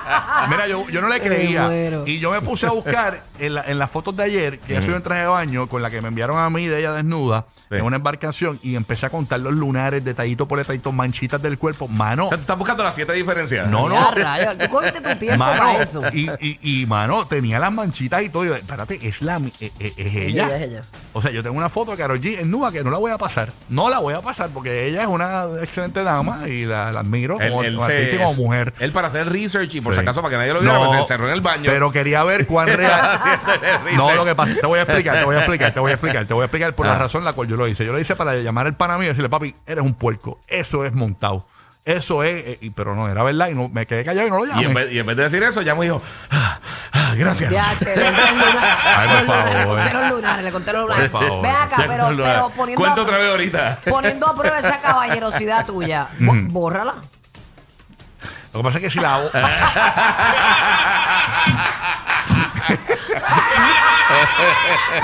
mira, 0.49 0.67
yo, 0.69 0.89
yo 0.89 1.01
no 1.01 1.09
le 1.09 1.21
creía. 1.21 1.65
muero. 1.65 2.05
Y 2.07 2.19
yo 2.19 2.31
me 2.31 2.41
puse 2.41 2.67
a 2.67 2.71
buscar 2.71 3.23
en, 3.39 3.55
la- 3.55 3.63
en 3.67 3.79
las 3.79 3.91
fotos 3.91 4.17
de 4.17 4.23
ayer, 4.25 4.59
que 4.61 4.73
ella 4.75 4.83
subió 4.83 4.97
en 4.97 5.03
traje 5.03 5.23
de 5.23 5.27
baño, 5.29 5.67
con 5.69 5.83
la 5.83 5.91
que 5.91 6.01
me 6.01 6.09
enviaron 6.09 6.39
a 6.39 6.49
mí 6.51 6.67
de 6.67 6.79
ella 6.79 6.93
desnuda, 6.93 7.47
Sí. 7.71 7.77
en 7.77 7.85
una 7.87 7.97
embarcación, 7.97 8.61
y 8.63 8.77
empecé 8.77 9.07
a 9.07 9.11
contar 9.11 9.41
los 9.41 9.55
lunares, 9.55 10.05
detallito 10.05 10.47
por 10.47 10.59
detallito, 10.59 10.93
manchitas 10.93 11.41
del 11.41 11.59
cuerpo. 11.59 11.89
Mano, 11.89 12.27
O 12.27 12.29
sea, 12.29 12.37
tú 12.37 12.43
estás 12.43 12.59
buscando 12.59 12.85
las 12.85 12.95
siete 12.95 13.15
diferencias. 13.15 13.67
no, 13.69 13.89
Ya, 13.91 14.01
no. 14.01 14.11
rayos, 14.11 14.59
tú 14.59 14.69
cógete 14.69 15.01
tu 15.01 15.17
tiempo 15.19 15.39
Mano, 15.39 15.63
para 15.63 15.83
eso. 15.83 16.03
y, 16.13 16.29
y, 16.41 16.59
y, 16.83 16.87
mano, 16.87 17.27
tenía 17.27 17.59
las 17.59 17.73
manchitas 17.73 18.23
y 18.23 18.29
todo. 18.29 18.45
y 18.45 18.49
yo, 18.49 18.55
espérate, 18.55 18.99
es 19.09 19.23
la 19.23 19.39
mi- 19.39 19.53
eh, 19.61 19.73
eh, 19.81 19.93
es 19.97 20.15
ella. 20.15 20.45
Ella, 20.45 20.57
es 20.59 20.63
ella. 20.73 20.83
O 21.15 21.23
sea, 21.23 21.31
yo 21.31 21.43
tengo 21.43 21.57
una 21.57 21.69
foto 21.71 21.93
de 21.93 21.97
Karol 21.97 22.21
G 22.21 22.39
en 22.41 22.51
nua 22.51 22.71
que 22.71 22.85
no 22.85 22.91
la 22.91 22.99
voy 22.99 23.11
a 23.11 23.19
pasar. 23.19 23.51
No 23.71 23.89
la 23.89 23.99
voy 23.99 24.13
a 24.15 24.21
pasar 24.21 24.51
porque 24.53 24.87
ella 24.87 25.01
es 25.03 25.09
una 25.09 25.24
excelente 25.63 26.03
dama 26.03 26.49
y 26.49 26.65
la, 26.65 26.93
la 26.93 27.01
admiro 27.01 27.35
como, 27.35 27.63
Él, 27.63 27.69
él 27.69 27.75
como 27.75 27.87
se- 27.87 27.93
artista 27.97 28.17
y 28.17 28.19
como 28.19 28.35
mujer. 28.35 28.73
Él 28.79 28.93
para 28.93 29.09
hacer 29.09 29.31
research 29.31 29.75
y 29.75 29.81
por 29.81 29.93
Sí. 29.95 29.99
si 29.99 30.03
acaso 30.03 30.23
para 30.23 30.33
que 30.33 30.37
nadie 30.39 30.53
lo 30.53 30.61
viera, 30.61 30.75
No, 30.75 30.81
pues 30.81 30.93
se 30.93 30.99
encerró 31.01 31.27
en 31.29 31.35
el 31.35 31.41
baño. 31.41 31.65
Pero 31.67 31.91
quería 31.93 32.23
ver 32.25 32.47
cuán 32.47 32.69
real. 32.77 33.19
No, 33.97 34.15
lo 34.15 34.25
que 34.25 34.35
pasa, 34.35 34.55
te 34.61 34.67
voy 34.67 34.79
a 34.79 34.83
explicar, 34.83 35.19
te 35.19 35.25
voy 35.25 35.37
a 35.37 35.39
explicar, 35.39 35.73
te 35.73 35.81
voy 35.81 35.91
a 35.91 35.95
explicar, 35.95 36.27
te 36.27 36.35
voy 36.35 36.43
a 36.43 36.45
explicar 36.47 36.73
por 36.75 36.87
la 36.87 36.95
Ah. 36.95 36.99
razón 36.99 37.21
en 37.21 37.25
la 37.27 37.33
cual 37.33 37.49
yo 37.49 37.57
lo 37.57 37.67
hice. 37.69 37.85
Yo 37.85 37.93
lo 37.93 37.99
hice 37.99 38.17
para 38.17 38.35
llamar 38.37 38.67
al 38.67 38.77
pana 38.77 38.97
mío 38.99 39.07
y 39.07 39.09
decirle, 39.09 39.29
papi, 39.29 39.55
eres 39.67 39.85
un 39.85 39.95
puerco. 39.95 40.41
Eso 40.49 40.85
es 40.85 40.93
montado. 40.93 41.47
Eso 41.85 42.23
es, 42.23 42.47
eh, 42.47 42.59
y- 42.63 42.71
pero 42.71 42.95
no, 42.95 43.11
era 43.11 43.23
verdad 43.23 43.49
y 43.49 43.55
no, 43.55 43.69
me 43.69 43.85
quedé 43.85 44.07
callado 44.07 44.27
y 44.27 44.31
no 44.31 44.39
lo 44.39 44.47
y, 44.47 44.49
llamé. 44.49 44.65
en 44.65 44.75
vez, 44.75 44.93
y 44.93 44.99
en 45.01 45.07
vez 45.07 45.17
de 45.19 45.23
decir 45.25 45.43
eso, 45.43 45.61
ya 45.61 45.75
me 45.75 45.85
dijo, 45.85 46.01
"Ah, 46.31 46.59
ah, 46.93 47.13
gracias. 47.15 47.53
Ya, 47.53 47.75
che, 47.79 47.95
le 47.95 48.05
conté 48.07 48.23
los 48.23 48.33
lunares. 48.33 48.65
Ay, 48.97 49.09
por 49.09 49.15
Los 49.15 49.27
lunares, 49.27 49.55
Le 49.55 49.61
favor. 49.61 49.77
conté 49.77 49.93
los 49.93 50.11
lunares, 50.11 50.45
le 50.45 50.53
conté 50.53 50.73
los 50.73 50.83
lunares. 50.89 51.11
Por 51.11 51.21
favor. 51.27 51.43
Ve 51.43 51.51
acá, 51.51 51.77
Ya 51.79 51.87
pero, 51.87 52.07
tú 52.07 52.13
lo- 52.15 52.25
pero 52.25 52.49
poniendo, 52.57 52.81
Cuento 52.81 53.01
a, 53.01 53.05
otra 53.05 53.19
vez 53.19 53.31
ahorita. 53.31 53.79
poniendo 53.91 54.27
a 54.27 54.35
prueba 54.35 54.59
esa 54.59 54.81
caballerosidad 54.81 55.67
tuya, 55.67 56.09
bo- 56.21 56.33
bórrala. 56.49 56.95
Lo 58.55 58.61
que 58.61 58.65
pasa 58.65 58.79
es 58.79 58.85
que 58.85 58.91
si 58.91 59.01
la 59.01 59.17
hago. 59.17 59.31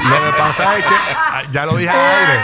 lo 0.09 0.17
que 0.25 0.33
pasa 0.39 0.77
es 0.79 0.85
que 0.85 0.95
ah, 1.17 1.43
ya 1.51 1.67
lo 1.67 1.77
dije 1.77 1.91
al 1.91 1.99
aire. 2.01 2.41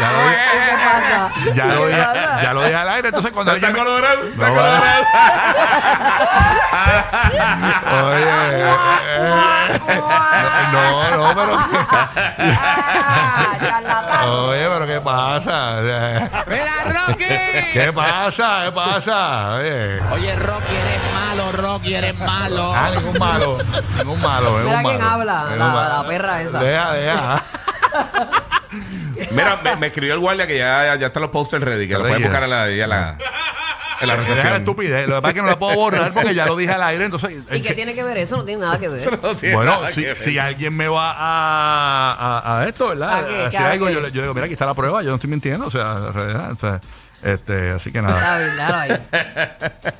Ya 0.00 0.12
lo 0.12 0.18
dije, 0.28 0.36
¿Qué 0.52 0.76
pasa? 0.86 1.30
ya 1.54 1.64
lo 1.66 1.80
¿Qué 1.80 1.86
dije, 1.88 2.06
ya 2.42 2.52
lo 2.52 2.62
dije 2.62 2.76
al 2.76 2.88
aire. 2.88 3.08
Entonces 3.08 3.32
cuando 3.32 3.52
¿Está 3.54 3.66
alguien 3.68 3.84
me- 3.84 3.90
colorado? 3.90 4.22
¿Está 4.24 4.46
No, 4.46 4.54
colorado? 4.54 4.82
Oye, 8.06 8.24
eh, 8.52 10.00
no, 10.72 11.10
no, 11.16 11.34
pero. 11.34 11.58
Ah, 13.08 13.52
charlatán. 13.60 14.28
Oye, 14.28 14.68
pero 14.68 14.86
¿qué 14.86 15.00
pasa? 15.00 15.80
¡Mira, 16.46 17.06
Rocky! 17.06 17.24
¿Qué 17.72 17.92
pasa? 17.94 18.64
¿Qué 18.64 18.72
pasa? 18.72 19.54
Oye. 19.56 20.00
Oye, 20.12 20.36
Rocky, 20.36 20.74
eres 20.74 21.00
malo, 21.14 21.52
Rocky, 21.52 21.94
eres 21.94 22.18
malo. 22.18 22.72
Ah, 22.74 22.90
ningún 22.94 23.18
malo. 23.18 23.58
Ningún 23.96 24.20
malo. 24.20 24.50
Mira 24.52 24.62
ningún 24.76 24.82
quién 24.90 24.98
malo. 25.00 25.12
habla, 25.12 25.42
Ningún 25.44 25.58
la- 25.58 25.66
malo. 25.66 26.02
la 26.02 26.05
perra 26.06 26.42
esa. 26.42 26.60
Deja, 26.62 26.92
deja. 26.92 27.42
Mira, 29.30 29.56
me, 29.62 29.76
me 29.76 29.86
escribió 29.88 30.14
el 30.14 30.20
guardia 30.20 30.46
que 30.46 30.58
ya, 30.58 30.84
ya, 30.86 30.96
ya 30.96 31.06
están 31.06 31.22
los 31.22 31.30
posters 31.30 31.64
ready, 31.64 31.88
que 31.88 31.94
lo 31.94 32.00
pueden 32.00 32.22
buscar 32.22 32.42
en 32.44 32.50
la, 32.50 32.70
ya 32.70 32.86
la, 32.86 33.16
en 34.00 34.08
la 34.08 34.16
Deja 34.16 34.16
la 34.16 34.16
recepción. 34.16 34.54
estupidez. 34.56 35.08
Lo 35.08 35.16
que 35.16 35.22
pasa 35.22 35.28
es 35.30 35.34
que 35.34 35.42
no 35.42 35.48
la 35.48 35.58
puedo 35.58 35.74
borrar 35.74 36.12
porque 36.12 36.34
ya 36.34 36.46
lo 36.46 36.56
dije 36.56 36.72
al 36.72 36.82
aire. 36.82 37.04
Entonces, 37.06 37.32
¿Y 37.52 37.62
qué 37.62 37.74
tiene 37.74 37.94
que 37.94 38.02
ver 38.02 38.18
eso? 38.18 38.36
No 38.36 38.44
tiene 38.44 38.60
nada 38.60 38.78
que 38.78 38.88
ver. 38.88 38.98
Eso 38.98 39.10
no 39.22 39.34
tiene 39.36 39.54
Bueno, 39.56 39.72
nada 39.80 39.88
si, 39.88 40.02
que 40.02 40.06
ver. 40.08 40.16
si 40.18 40.38
alguien 40.38 40.76
me 40.76 40.88
va 40.88 41.12
a, 41.12 42.12
a, 42.12 42.60
a 42.60 42.68
esto, 42.68 42.88
¿verdad? 42.90 43.14
¿A 43.24 43.26
qué? 43.26 43.34
A 43.34 43.44
decir 43.44 43.60
¿A 43.60 43.70
algo, 43.70 43.88
yo, 43.90 44.00
le- 44.00 44.12
yo 44.12 44.22
digo, 44.22 44.34
mira, 44.34 44.44
aquí 44.44 44.52
está 44.52 44.66
la 44.66 44.74
prueba, 44.74 45.02
yo 45.02 45.08
no 45.10 45.14
estoy 45.16 45.30
mintiendo, 45.30 45.66
o 45.66 45.70
sea, 45.70 45.96
en 46.08 46.12
realidad, 46.12 46.52
o 46.52 46.56
sea, 46.58 46.80
este, 47.22 47.70
así 47.70 47.90
que 47.90 48.02
nada. 48.02 48.16
Está 48.18 48.38
bien, 48.38 48.56
déjalo 48.56 48.78
ahí. 48.78 48.90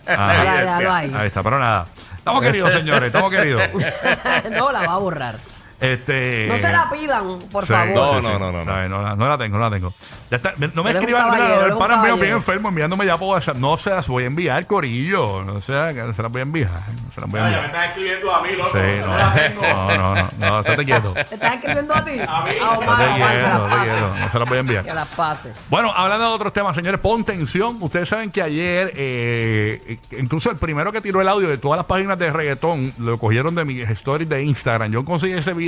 Ah, 0.06 0.96
ahí. 0.98 1.12
ahí 1.16 1.26
está, 1.28 1.42
pero 1.42 1.58
nada. 1.58 1.86
Estamos 2.18 2.42
queridos, 2.42 2.72
señores, 2.72 3.06
estamos 3.06 3.30
queridos. 3.32 3.62
no, 4.50 4.72
la 4.72 4.80
va 4.80 4.92
a 4.92 4.98
borrar. 4.98 5.34
Este, 5.80 6.46
No 6.48 6.56
se 6.56 6.72
la 6.72 6.88
pidan, 6.90 7.38
por 7.52 7.66
sí, 7.66 7.72
favor. 7.72 8.22
No, 8.22 8.22
no, 8.22 8.38
no, 8.38 8.50
no, 8.52 8.64
no. 8.64 8.88
No, 8.88 9.02
la- 9.02 9.14
no 9.16 9.28
la 9.28 9.36
tengo, 9.36 9.58
no 9.58 9.64
la 9.64 9.70
tengo. 9.70 9.92
Ya 10.30 10.38
está. 10.38 10.54
No 10.74 10.82
me 10.82 10.90
Eres 10.90 11.02
un 11.02 11.08
escriban, 11.08 11.24
mira, 11.26 11.36
caballero, 11.36 11.54
el 11.54 11.60
eres 11.66 11.72
un 11.74 11.78
pana 11.78 11.94
mío 11.96 12.02
bien 12.04 12.14
caballero. 12.16 12.36
enfermo 12.38 12.68
enviándome 12.70 13.06
ya 13.06 13.18
por 13.18 13.28
WhatsApp. 13.34 13.56
No 13.58 13.76
se 13.76 13.90
las 13.90 14.08
voy 14.08 14.24
a 14.24 14.26
enviar, 14.26 14.66
Corillo. 14.66 15.44
No 15.44 15.60
sé, 15.60 15.72
que 15.94 16.12
se 16.14 16.22
las 16.22 16.32
voy 16.32 16.38
a 16.40 16.42
enviar. 16.42 16.70
No 16.70 17.12
se 17.14 17.20
las 17.20 17.30
voy 17.30 17.40
a 17.40 17.44
enviar. 17.44 17.64
estás 17.66 17.86
escribiendo 17.88 18.34
a 18.34 18.42
mí, 18.42 18.48
loco. 18.56 18.70
Sí, 18.72 18.78
no, 19.00 19.96
no, 19.96 19.96
no, 19.96 20.14
no, 20.14 20.28
no, 20.38 20.60
estate 20.60 20.84
quieto. 20.84 21.12
¿Te 21.12 21.20
estás 21.34 21.54
escribiendo 21.56 21.94
a 21.94 22.04
ti? 22.04 22.12
A 22.20 22.24
No 22.26 22.78
Omar, 22.78 22.98
te 22.98 23.04
Omar, 23.06 23.32
que 23.36 23.42
las 23.42 23.54
no 23.54 23.68
pase. 23.68 24.00
No 24.20 24.30
se 24.32 24.38
las 24.38 24.48
voy 24.48 24.56
a 24.56 24.60
enviar. 24.60 24.84
Que 24.84 24.94
las 24.94 25.08
pase. 25.08 25.52
Bueno, 25.68 25.92
hablando 25.94 26.28
de 26.28 26.34
otros 26.34 26.52
temas, 26.54 26.74
señores, 26.74 27.00
pon 27.00 27.22
tensión. 27.24 27.76
Ustedes 27.80 28.08
saben 28.08 28.30
que 28.30 28.40
ayer, 28.42 28.92
eh, 28.96 29.98
incluso 30.18 30.50
el 30.50 30.56
primero 30.56 30.90
que 30.90 31.00
tiró 31.02 31.20
el 31.20 31.28
audio 31.28 31.48
de 31.48 31.58
todas 31.58 31.76
las 31.76 31.86
páginas 31.86 32.18
de 32.18 32.30
reggaetón, 32.32 32.94
lo 32.98 33.18
cogieron 33.18 33.54
de 33.54 33.64
mis 33.66 33.88
stories 33.90 34.28
de 34.28 34.42
Instagram. 34.42 34.90
Yo 34.90 35.04
conseguí 35.04 35.34
ese 35.34 35.52
video 35.52 35.65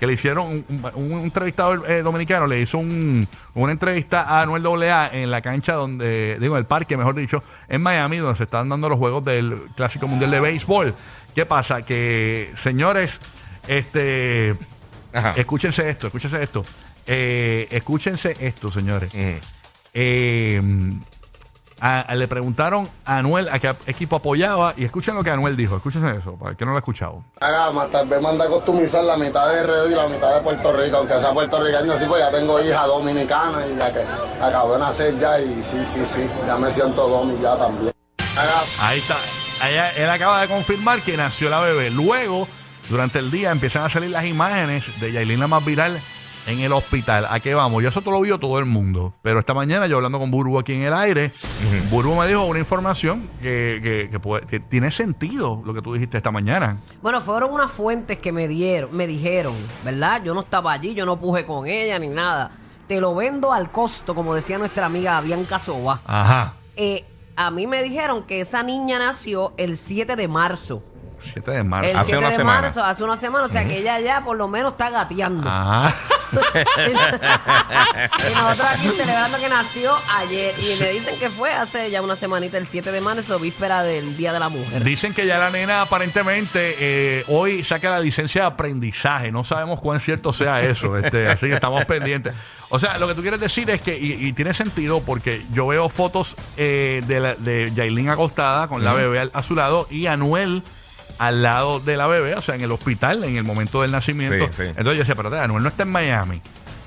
que 0.00 0.06
le 0.06 0.14
hicieron 0.14 0.46
un, 0.46 0.64
un- 0.94 1.12
un 1.12 1.20
entrevistador 1.20 1.84
eh, 1.88 2.02
dominicano, 2.02 2.46
le 2.46 2.60
hizo 2.60 2.78
un- 2.78 3.26
una 3.54 3.72
entrevista 3.72 4.22
a 4.22 4.42
Anuel 4.42 4.66
AA 4.90 5.10
en 5.12 5.30
la 5.30 5.40
cancha 5.42 5.74
donde, 5.74 6.36
digo, 6.40 6.56
en 6.56 6.60
el 6.60 6.66
parque, 6.66 6.96
mejor 6.96 7.14
dicho, 7.14 7.42
en 7.68 7.82
Miami, 7.82 8.16
donde 8.18 8.36
se 8.36 8.44
están 8.44 8.68
dando 8.68 8.88
los 8.88 8.98
juegos 8.98 9.24
del 9.24 9.62
Clásico 9.76 10.08
Mundial 10.08 10.30
de 10.32 10.40
Béisbol. 10.40 10.94
¿Qué 11.34 11.46
pasa? 11.46 11.82
Que, 11.82 12.52
señores, 12.56 13.18
este... 13.68 14.56
Ajá. 15.12 15.34
Escúchense 15.36 15.88
esto, 15.88 16.06
escúchense 16.08 16.42
esto. 16.42 16.64
Eh, 17.06 17.68
escúchense 17.70 18.34
esto, 18.40 18.70
señores. 18.70 19.12
Eh, 19.94 20.52
a- 21.84 22.00
a- 22.00 22.14
le 22.14 22.28
preguntaron 22.28 22.88
a 23.04 23.16
Anuel 23.18 23.48
a 23.50 23.58
qué 23.58 23.74
equipo 23.86 24.14
apoyaba 24.16 24.72
y 24.76 24.84
escuchen 24.84 25.16
lo 25.16 25.24
que 25.24 25.30
Anuel 25.30 25.56
dijo. 25.56 25.76
Escúchense 25.76 26.16
eso, 26.16 26.34
para 26.36 26.52
el 26.52 26.56
que 26.56 26.64
no 26.64 26.70
lo 26.70 26.76
ha 26.76 26.80
escuchado. 26.80 27.24
Haga, 27.40 27.72
más 27.72 27.90
tal 27.90 28.06
vez 28.06 28.22
manda 28.22 28.44
a 28.44 28.48
customizar 28.48 29.02
la 29.02 29.16
mitad 29.16 29.48
de 29.52 29.62
RD 29.64 29.90
y 29.90 29.94
la 29.96 30.06
mitad 30.06 30.32
de 30.36 30.40
Puerto 30.42 30.72
Rico, 30.72 30.98
aunque 30.98 31.18
sea 31.18 31.32
puertorriqueño, 31.32 31.98
sí, 31.98 32.04
pues 32.06 32.20
ya 32.20 32.30
tengo 32.30 32.62
hija 32.62 32.86
dominicana 32.86 33.66
y 33.66 33.76
ya 33.76 33.92
que 33.92 34.04
acabo 34.40 34.74
de 34.74 34.78
nacer 34.78 35.18
ya 35.18 35.40
y 35.40 35.60
sí, 35.62 35.84
sí, 35.84 36.00
sí, 36.06 36.24
ya 36.46 36.56
me 36.56 36.70
siento 36.70 37.08
domi 37.08 37.34
ya 37.42 37.56
también. 37.56 37.92
Haga, 38.36 38.60
Ahí 38.82 38.98
está. 39.00 39.16
Él 39.96 40.08
acaba 40.10 40.40
de 40.40 40.48
confirmar 40.48 41.00
que 41.02 41.16
nació 41.16 41.48
la 41.50 41.60
bebé. 41.60 41.90
Luego, 41.90 42.48
durante 42.88 43.18
el 43.18 43.30
día, 43.30 43.50
empiezan 43.50 43.84
a 43.84 43.88
salir 43.88 44.10
las 44.10 44.24
imágenes 44.24 44.84
de 45.00 45.12
Yailin, 45.12 45.38
la 45.40 45.46
más 45.46 45.64
viral, 45.64 46.00
en 46.46 46.60
el 46.60 46.72
hospital. 46.72 47.26
¿A 47.30 47.38
qué 47.40 47.54
vamos? 47.54 47.82
Yo 47.82 47.88
eso 47.88 48.00
todo 48.02 48.14
lo 48.14 48.20
vio 48.20 48.38
todo 48.38 48.58
el 48.58 48.64
mundo. 48.66 49.14
Pero 49.22 49.38
esta 49.38 49.54
mañana, 49.54 49.86
yo 49.86 49.96
hablando 49.96 50.18
con 50.18 50.30
Burbu 50.30 50.58
aquí 50.58 50.72
en 50.74 50.82
el 50.82 50.92
aire, 50.94 51.32
Burbu 51.90 52.14
me 52.16 52.26
dijo 52.26 52.44
una 52.44 52.58
información 52.58 53.28
que, 53.40 53.80
que- 53.82 54.08
que 54.10 54.20
puede- 54.20 54.46
que 54.46 54.60
tiene 54.60 54.90
sentido 54.90 55.62
lo 55.64 55.72
que 55.74 55.82
tú 55.82 55.94
dijiste 55.94 56.16
esta 56.16 56.30
mañana. 56.30 56.78
Bueno, 57.00 57.20
fueron 57.20 57.52
unas 57.52 57.70
fuentes 57.70 58.18
que 58.18 58.32
me 58.32 58.48
dieron, 58.48 58.94
me 58.96 59.06
dijeron, 59.06 59.54
¿verdad? 59.84 60.22
Yo 60.24 60.34
no 60.34 60.40
estaba 60.40 60.72
allí, 60.72 60.94
yo 60.94 61.06
no 61.06 61.18
puje 61.20 61.46
con 61.46 61.66
ella 61.66 61.98
ni 61.98 62.08
nada. 62.08 62.50
Te 62.88 63.00
lo 63.00 63.14
vendo 63.14 63.52
al 63.52 63.70
costo, 63.70 64.14
como 64.14 64.34
decía 64.34 64.58
nuestra 64.58 64.86
amiga 64.86 65.20
Bianca 65.20 65.58
Soba. 65.58 66.00
Ajá. 66.04 66.54
Eh, 66.76 67.04
a 67.36 67.50
mí 67.50 67.66
me 67.66 67.82
dijeron 67.82 68.24
que 68.24 68.40
esa 68.40 68.62
niña 68.62 68.98
nació 68.98 69.52
el 69.56 69.76
7 69.76 70.16
de 70.16 70.28
marzo. 70.28 70.82
7 71.24 71.50
de 71.50 71.64
marzo. 71.64 71.90
El 71.90 71.96
Hace 71.96 72.10
7 72.10 72.18
una 72.18 72.28
de 72.28 72.34
semana. 72.34 72.60
marzo, 72.62 72.84
hace 72.84 73.04
una 73.04 73.16
semana, 73.16 73.44
o 73.44 73.48
sea 73.48 73.66
que 73.66 73.78
ella 73.78 74.00
ya 74.00 74.24
por 74.24 74.36
lo 74.36 74.48
menos 74.48 74.72
está 74.72 74.90
gateando. 74.90 75.48
Ajá. 75.48 75.94
y 76.32 78.34
nosotros 78.34 78.68
aquí 78.70 78.88
celebrando 78.88 79.38
que 79.38 79.48
nació 79.48 79.92
ayer. 80.16 80.54
Y 80.58 80.80
me 80.80 80.92
dicen 80.92 81.18
que 81.18 81.28
fue 81.28 81.52
hace 81.52 81.90
ya 81.90 82.02
una 82.02 82.16
semanita, 82.16 82.58
el 82.58 82.66
7 82.66 82.90
de 82.90 83.00
marzo, 83.00 83.38
víspera 83.38 83.82
del 83.82 84.16
Día 84.16 84.32
de 84.32 84.38
la 84.38 84.48
Mujer. 84.48 84.82
Dicen 84.84 85.14
que 85.14 85.26
ya 85.26 85.38
la 85.38 85.50
nena 85.50 85.82
aparentemente 85.82 86.76
eh, 86.78 87.24
hoy 87.28 87.64
saca 87.64 87.90
la 87.90 88.00
licencia 88.00 88.42
de 88.42 88.46
aprendizaje. 88.48 89.30
No 89.30 89.44
sabemos 89.44 89.80
cuán 89.80 90.00
cierto 90.00 90.32
sea 90.32 90.62
eso. 90.62 90.96
Este, 91.02 91.28
así 91.28 91.48
que 91.48 91.54
estamos 91.54 91.84
pendientes. 91.84 92.32
O 92.68 92.78
sea, 92.78 92.96
lo 92.98 93.08
que 93.08 93.14
tú 93.14 93.22
quieres 93.22 93.40
decir 93.40 93.68
es 93.70 93.80
que, 93.80 93.98
y, 93.98 94.28
y 94.28 94.32
tiene 94.34 94.54
sentido 94.54 95.00
porque 95.00 95.44
yo 95.52 95.66
veo 95.66 95.88
fotos 95.88 96.36
eh, 96.56 97.02
de, 97.06 97.18
la, 97.18 97.34
de 97.34 97.72
Yailin 97.74 98.08
acostada 98.08 98.68
con 98.68 98.84
la 98.84 98.94
bebé 98.94 99.28
a 99.32 99.42
su 99.42 99.56
lado 99.56 99.88
y 99.90 100.06
Anuel 100.06 100.62
al 101.26 101.42
lado 101.42 101.80
de 101.80 101.96
la 101.96 102.06
bebé, 102.06 102.34
o 102.34 102.42
sea, 102.42 102.54
en 102.54 102.62
el 102.62 102.72
hospital, 102.72 103.22
en 103.24 103.36
el 103.36 103.44
momento 103.44 103.82
del 103.82 103.92
nacimiento. 103.92 104.46
Sí, 104.48 104.52
sí. 104.52 104.62
Entonces 104.64 104.94
yo 104.94 104.98
decía, 105.00 105.14
pero 105.14 105.34
Anuel 105.40 105.62
no 105.62 105.68
está 105.68 105.82
en 105.84 105.90
Miami. 105.90 106.40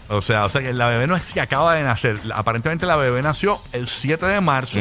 O 0.07 0.21
sea, 0.21 0.45
o 0.45 0.49
sea 0.49 0.61
que 0.61 0.71
la 0.73 0.87
bebé 0.89 1.07
no 1.07 1.15
es 1.15 1.23
que 1.33 1.41
acaba 1.41 1.73
de 1.75 1.83
nacer. 1.83 2.19
Aparentemente 2.33 2.85
la 2.85 2.95
bebé 2.95 3.21
nació 3.21 3.59
el 3.73 3.87
7 3.87 4.25
de 4.25 4.41
marzo. 4.41 4.79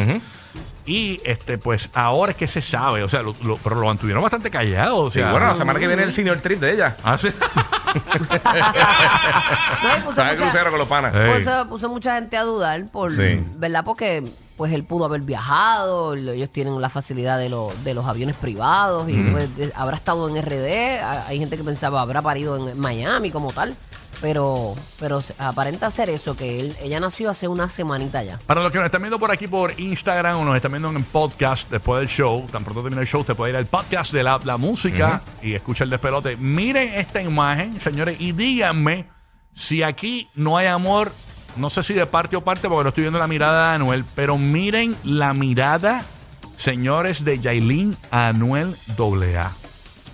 Y 0.86 1.18
este, 1.24 1.56
pues 1.56 1.88
ahora 1.94 2.32
es 2.32 2.36
que 2.36 2.46
se 2.46 2.60
sabe, 2.60 3.02
o 3.02 3.08
sea, 3.08 3.22
lo, 3.22 3.34
lo- 3.42 3.56
pero 3.56 3.76
lo 3.76 3.86
mantuvieron 3.86 4.22
bastante 4.22 4.50
callado. 4.50 4.98
O 4.98 5.10
Sí, 5.10 5.18
sea, 5.20 5.30
bueno, 5.30 5.46
la 5.46 5.54
semana 5.54 5.78
que 5.78 5.86
viene 5.86 6.02
el 6.02 6.12
senior 6.12 6.38
trip 6.40 6.60
de 6.60 6.72
ella. 6.74 6.96
Ah, 7.02 7.16
sí. 7.18 7.28
No, 10.04 10.12
¿Sabes 10.12 10.32
mucha- 10.32 10.36
crucero 10.36 10.70
con 10.70 10.78
los 10.78 10.88
panas? 10.88 11.14
Puso, 11.36 11.68
puso 11.68 11.88
mucha 11.88 12.14
gente 12.16 12.36
a 12.36 12.42
dudar 12.42 12.86
por 12.88 13.12
Sí. 13.12 13.42
verdad 13.56 13.84
porque 13.84 14.24
pues 14.56 14.72
él 14.72 14.84
pudo 14.84 15.04
haber 15.04 15.20
viajado 15.22 16.14
lo- 16.16 16.32
ellos 16.32 16.50
tienen 16.50 16.80
la 16.80 16.88
facilidad 16.88 17.38
de, 17.38 17.48
los 17.48 17.84
de 17.84 17.94
los 17.94 18.06
aviones 18.06 18.36
privados 18.36 19.08
y 19.08 19.16
pues 19.30 19.56
de- 19.56 19.72
habrá 19.74 19.96
estado 19.96 20.28
en 20.28 20.40
RD 20.40 21.00
ha- 21.02 21.26
hay 21.26 21.38
gente 21.38 21.56
que 21.56 21.64
pensaba 21.64 22.00
habrá 22.00 22.22
parido 22.22 22.56
en 22.70 22.78
Miami 22.78 23.30
como 23.30 23.52
tal 23.52 23.76
pero 24.20 24.74
pero 25.00 25.20
aparenta 25.38 25.90
ser 25.90 26.08
eso 26.08 26.36
que 26.36 26.60
él, 26.60 26.76
ella 26.80 27.00
nació 27.00 27.28
hace 27.30 27.48
una 27.48 27.68
semanita 27.68 28.22
ya. 28.22 28.38
Para 28.46 28.62
los 28.62 28.70
que 28.70 28.78
nos 28.78 28.86
están 28.86 29.02
viendo 29.02 29.18
por 29.18 29.30
aquí 29.32 29.48
por 29.48 29.78
Instagram 29.78 30.38
o 30.38 30.44
nos 30.44 30.54
están 30.56 30.70
viendo 30.70 30.88
en 30.88 30.96
el 30.96 31.04
podcast 31.04 31.68
después 31.68 31.98
del 32.00 32.08
show, 32.08 32.46
tan 32.50 32.62
pronto 32.64 32.80
termine 32.82 33.02
el 33.02 33.08
show, 33.08 33.24
te 33.24 33.34
puede 33.34 33.50
ir 33.50 33.56
al 33.56 33.66
podcast 33.66 34.12
de 34.12 34.22
la, 34.22 34.40
la 34.44 34.56
música 34.56 35.20
y 35.42 35.52
escucha 35.54 35.84
el 35.84 35.90
despelote. 35.90 36.36
Miren 36.36 36.94
esta 36.94 37.20
imagen, 37.20 37.78
señores, 37.80 38.16
y 38.20 38.32
díganme 38.32 39.08
si 39.54 39.82
aquí 39.82 40.28
no 40.36 40.56
hay 40.56 40.68
amor, 40.68 41.12
no 41.56 41.70
sé 41.70 41.82
si 41.82 41.94
de 41.94 42.06
parte 42.06 42.36
o 42.36 42.40
parte, 42.42 42.68
porque 42.68 42.82
no 42.84 42.88
estoy 42.90 43.02
viendo 43.04 43.18
la 43.18 43.26
mirada 43.28 43.70
de 43.70 43.74
Anuel, 43.76 44.04
pero 44.14 44.38
miren 44.38 44.96
la 45.04 45.34
mirada, 45.34 46.04
señores, 46.56 47.24
de 47.24 47.38
Yailin 47.38 47.96
a 48.10 48.28
Anuel 48.28 48.74
AA. 48.98 49.52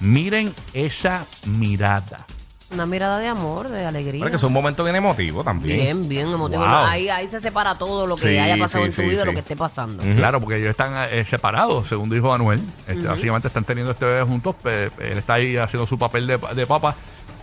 Miren 0.00 0.54
esa 0.72 1.26
mirada. 1.46 2.26
Una 2.72 2.86
mirada 2.86 3.18
de 3.18 3.26
amor, 3.26 3.68
de 3.68 3.84
alegría. 3.84 4.20
Pero 4.20 4.26
es 4.26 4.30
que 4.30 4.36
es 4.36 4.42
un 4.44 4.52
momento 4.52 4.84
bien 4.84 4.94
emotivo 4.94 5.42
también. 5.42 5.76
Bien, 5.80 6.08
bien 6.08 6.28
emotivo. 6.32 6.60
Wow. 6.60 6.68
Ahí, 6.86 7.08
ahí 7.08 7.26
se 7.26 7.40
separa 7.40 7.74
todo 7.74 8.06
lo 8.06 8.14
que 8.14 8.28
Sí, 8.28 8.38
haya 8.38 8.56
pasado 8.56 8.84
sí, 8.84 8.90
en 8.90 8.94
tu 8.94 9.02
sí, 9.02 9.08
vida, 9.08 9.24
lo 9.24 9.32
que 9.32 9.40
esté 9.40 9.56
pasando. 9.56 10.04
Claro, 10.14 10.40
porque 10.40 10.58
ellos 10.58 10.70
están 10.70 10.92
eh, 11.10 11.24
separados, 11.28 11.88
según 11.88 12.08
dijo 12.10 12.32
Anuel. 12.32 12.60
Este, 12.86 13.02
Básicamente 13.08 13.48
están 13.48 13.64
teniendo 13.64 13.90
este 13.90 14.04
bebé 14.04 14.22
juntos. 14.22 14.54
pe- 14.62 14.86
él 15.00 15.18
está 15.18 15.34
ahí 15.34 15.56
haciendo 15.56 15.84
su 15.84 15.98
papel 15.98 16.28
de, 16.28 16.38
de 16.54 16.64
papá. 16.66 16.94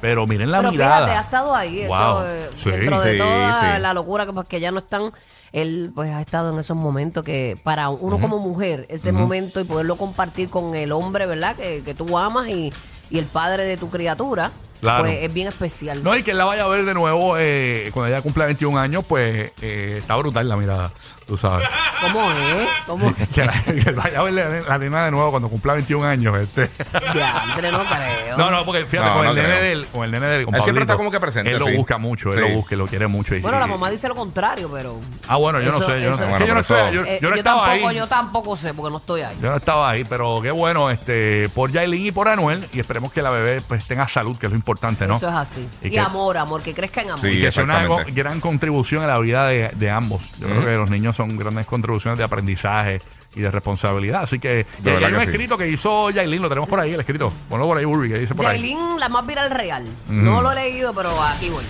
Pero 0.02 0.28
miren 0.28 0.52
la 0.52 0.60
Pero 0.60 0.72
mirada. 0.72 0.96
fíjate, 1.08 1.12
ha 1.18 1.22
estado 1.22 1.56
ahí. 1.56 1.82
Eso, 1.82 1.94
Wow. 1.94 2.24
eh, 2.26 2.50
Sí. 2.56 2.70
dentro 2.72 3.02
de 3.02 3.12
Sí, 3.14 3.18
toda 3.18 3.54
sí. 3.54 3.82
la 3.82 3.94
locura 3.94 4.26
que, 4.26 4.34
pues, 4.34 4.48
que 4.48 4.60
ya 4.60 4.72
no 4.72 4.80
están, 4.80 5.12
él 5.52 5.92
pues 5.96 6.12
ha 6.12 6.22
estado 6.22 6.52
en 6.54 6.60
esos 6.60 6.78
momentos 6.78 7.24
que 7.24 7.58
para 7.64 7.90
uno 7.90 8.20
como 8.20 8.38
mujer, 8.40 8.86
ese 8.90 9.12
momento 9.12 9.60
y 9.60 9.64
poderlo 9.64 9.96
compartir 9.96 10.50
con 10.50 10.76
el 10.76 10.92
hombre, 10.92 11.26
¿verdad? 11.26 11.56
Que, 11.56 11.84
que 11.84 11.94
tú 11.94 12.18
amas 12.18 12.48
y, 12.50 12.72
y 13.10 13.18
el 13.18 13.26
padre 13.26 13.64
de 13.66 13.78
tu 13.78 13.90
criatura, 13.90 14.52
Claro. 14.82 15.06
pues 15.06 15.24
es 15.24 15.34
bien 15.34 15.48
especial. 15.48 16.04
No, 16.04 16.16
y 16.16 16.24
que 16.24 16.32
él 16.32 16.38
la 16.38 16.46
vaya 16.46 16.64
a 16.64 16.68
ver 16.68 16.86
de 16.86 16.94
nuevo 16.94 17.36
eh, 17.38 17.90
cuando 17.94 18.14
ella 18.14 18.22
cumpla 18.22 18.46
21 18.46 18.78
años, 18.80 19.04
pues 19.08 19.52
eh, 19.62 19.96
está 20.00 20.16
brutal 20.16 20.48
la 20.48 20.56
mirada, 20.58 20.92
tú 21.26 21.38
sabes. 21.38 21.68
¿Cómo 22.02 22.32
es? 22.32 22.68
¿Cómo 22.86 23.10
es? 23.10 23.28
que, 23.30 23.44
la- 23.46 23.64
que 23.64 23.72
él 23.90 23.96
vaya 23.96 24.20
a 24.20 24.24
ver 24.24 24.34
la, 24.34 24.50
la 24.62 24.78
nena 24.78 25.06
de 25.06 25.12
nuevo 25.12 25.32
cuando 25.32 25.50
cumpla 25.50 25.74
21 25.74 26.06
años. 26.06 26.36
Este. 26.38 26.70
Diantre, 27.14 27.72
no 27.72 27.84
creo. 27.86 28.38
No, 28.38 28.52
no, 28.52 28.66
porque 28.66 28.86
fíjate, 28.86 29.10
No, 29.10 29.16
con, 29.16 29.24
no 29.26 29.30
el 29.32 29.36
nene 29.36 29.48
creo. 29.48 29.62
de 29.62 29.72
él, 29.72 29.88
con 29.92 30.04
el 30.04 30.12
nene 30.12 30.28
de 30.28 30.40
él, 30.40 30.46
con 30.46 30.54
Él 30.56 30.62
siempre 30.62 30.82
Pablito, 30.82 30.94
está 30.94 30.98
como 30.98 31.12
que 31.12 31.20
presente, 31.20 31.52
Él 31.52 31.58
lo 31.60 31.66
sí. 31.66 31.76
busca 31.76 31.98
mucho, 31.98 32.30
él 32.30 32.36
Sí. 32.36 32.40
lo 32.42 32.50
busca, 32.50 32.76
lo 32.76 32.88
quiere 32.88 33.08
mucho. 33.08 33.36
y- 33.36 33.40
Bueno, 33.42 33.60
la 33.60 33.68
mamá 33.68 33.90
dice 33.90 34.08
lo 34.08 34.16
contrario, 34.16 34.70
pero... 34.72 35.00
Ah, 35.28 35.38
bueno, 35.38 35.60
yo 35.60 35.72
no 35.72 35.78
Eso- 35.78 35.88
sé. 35.88 36.02
Yo 36.02 36.10
no, 36.10 36.16
eso- 36.16 36.24
es 36.24 36.30
Bueno, 36.30 36.46
que 36.46 36.48
yo 36.50 36.54
no 36.56 36.64
sé, 36.64 36.74
yo, 36.94 37.04
eh, 37.04 37.20
yo 37.22 37.30
no 37.30 37.36
yo 37.36 37.40
estaba 37.40 37.66
tampoco, 37.66 37.88
ahí. 37.90 37.96
yo 37.98 38.08
tampoco 38.08 38.56
sé, 38.56 38.74
porque 38.76 38.92
no 38.92 38.98
estoy 38.98 39.22
ahí. 39.22 39.36
Yo 39.42 39.50
no 39.50 39.56
estaba 39.58 39.90
ahí, 39.90 40.04
pero 40.04 40.40
qué 40.44 40.52
bueno 40.52 40.92
este 40.92 41.50
por 41.56 41.72
Yailin 41.72 42.06
y 42.06 42.12
por 42.12 42.28
Anuel. 42.28 42.68
Y 42.74 42.80
esperemos 42.80 43.12
que 43.12 43.22
la 43.24 43.32
bebé 43.32 43.62
pues 43.62 43.86
tenga 43.86 44.08
salud, 44.08 44.38
que 44.38 44.46
es 44.46 44.52
lo 44.52 44.58
importante, 44.68 45.08
¿no? 45.08 45.16
Eso 45.16 45.30
es 45.30 45.34
así. 45.34 45.66
Y 45.82 45.88
Y, 45.88 45.92
que- 45.92 46.00
amor, 46.00 46.38
amor, 46.38 46.62
que 46.62 46.74
crezca 46.74 47.02
en 47.02 47.12
amor. 47.12 47.22
Sí. 47.22 47.28
y 47.30 47.42
que 47.42 47.52
sea 47.52 47.64
una 47.64 47.88
gran 48.14 48.42
contribución 48.42 49.02
a 49.04 49.08
la 49.08 49.18
vida 49.20 49.48
de, 49.48 49.70
de 49.76 49.90
ambos. 49.90 50.22
Yo 50.40 50.48
creo 50.48 50.66
que 50.66 50.76
los 50.76 50.90
niños 50.90 51.16
son 51.16 51.38
grandes 51.38 51.66
contribuciones 51.66 52.18
de 52.18 52.26
aprendizaje 52.26 53.02
y 53.36 53.42
de 53.42 53.50
responsabilidad. 53.52 54.24
Así 54.24 54.40
que 54.40 54.66
De 54.80 54.92
y 55.00 55.04
hay 55.04 55.14
un 55.14 55.22
sí. 55.22 55.30
escrito 55.30 55.58
que 55.58 55.70
hizo 55.70 56.10
Yailin, 56.10 56.42
lo 56.42 56.50
tenemos 56.50 56.68
por 56.68 56.80
ahí, 56.80 56.94
el 56.94 57.00
escrito. 57.00 57.32
Ponlo 57.50 57.66
por 57.68 57.78
ahí, 57.78 57.86
Burby, 57.86 58.10
que 58.10 58.20
dice 58.20 58.36
por 58.36 58.46
ahí. 58.46 58.60
Yailin, 58.60 59.00
la 59.00 59.08
más 59.10 59.26
viral 59.26 59.50
real. 59.52 59.86
No 60.10 60.42
lo 60.42 60.52
he 60.52 60.56
leído, 60.56 60.94
pero 60.94 61.12
aquí 61.24 61.50
voy. 61.50 61.64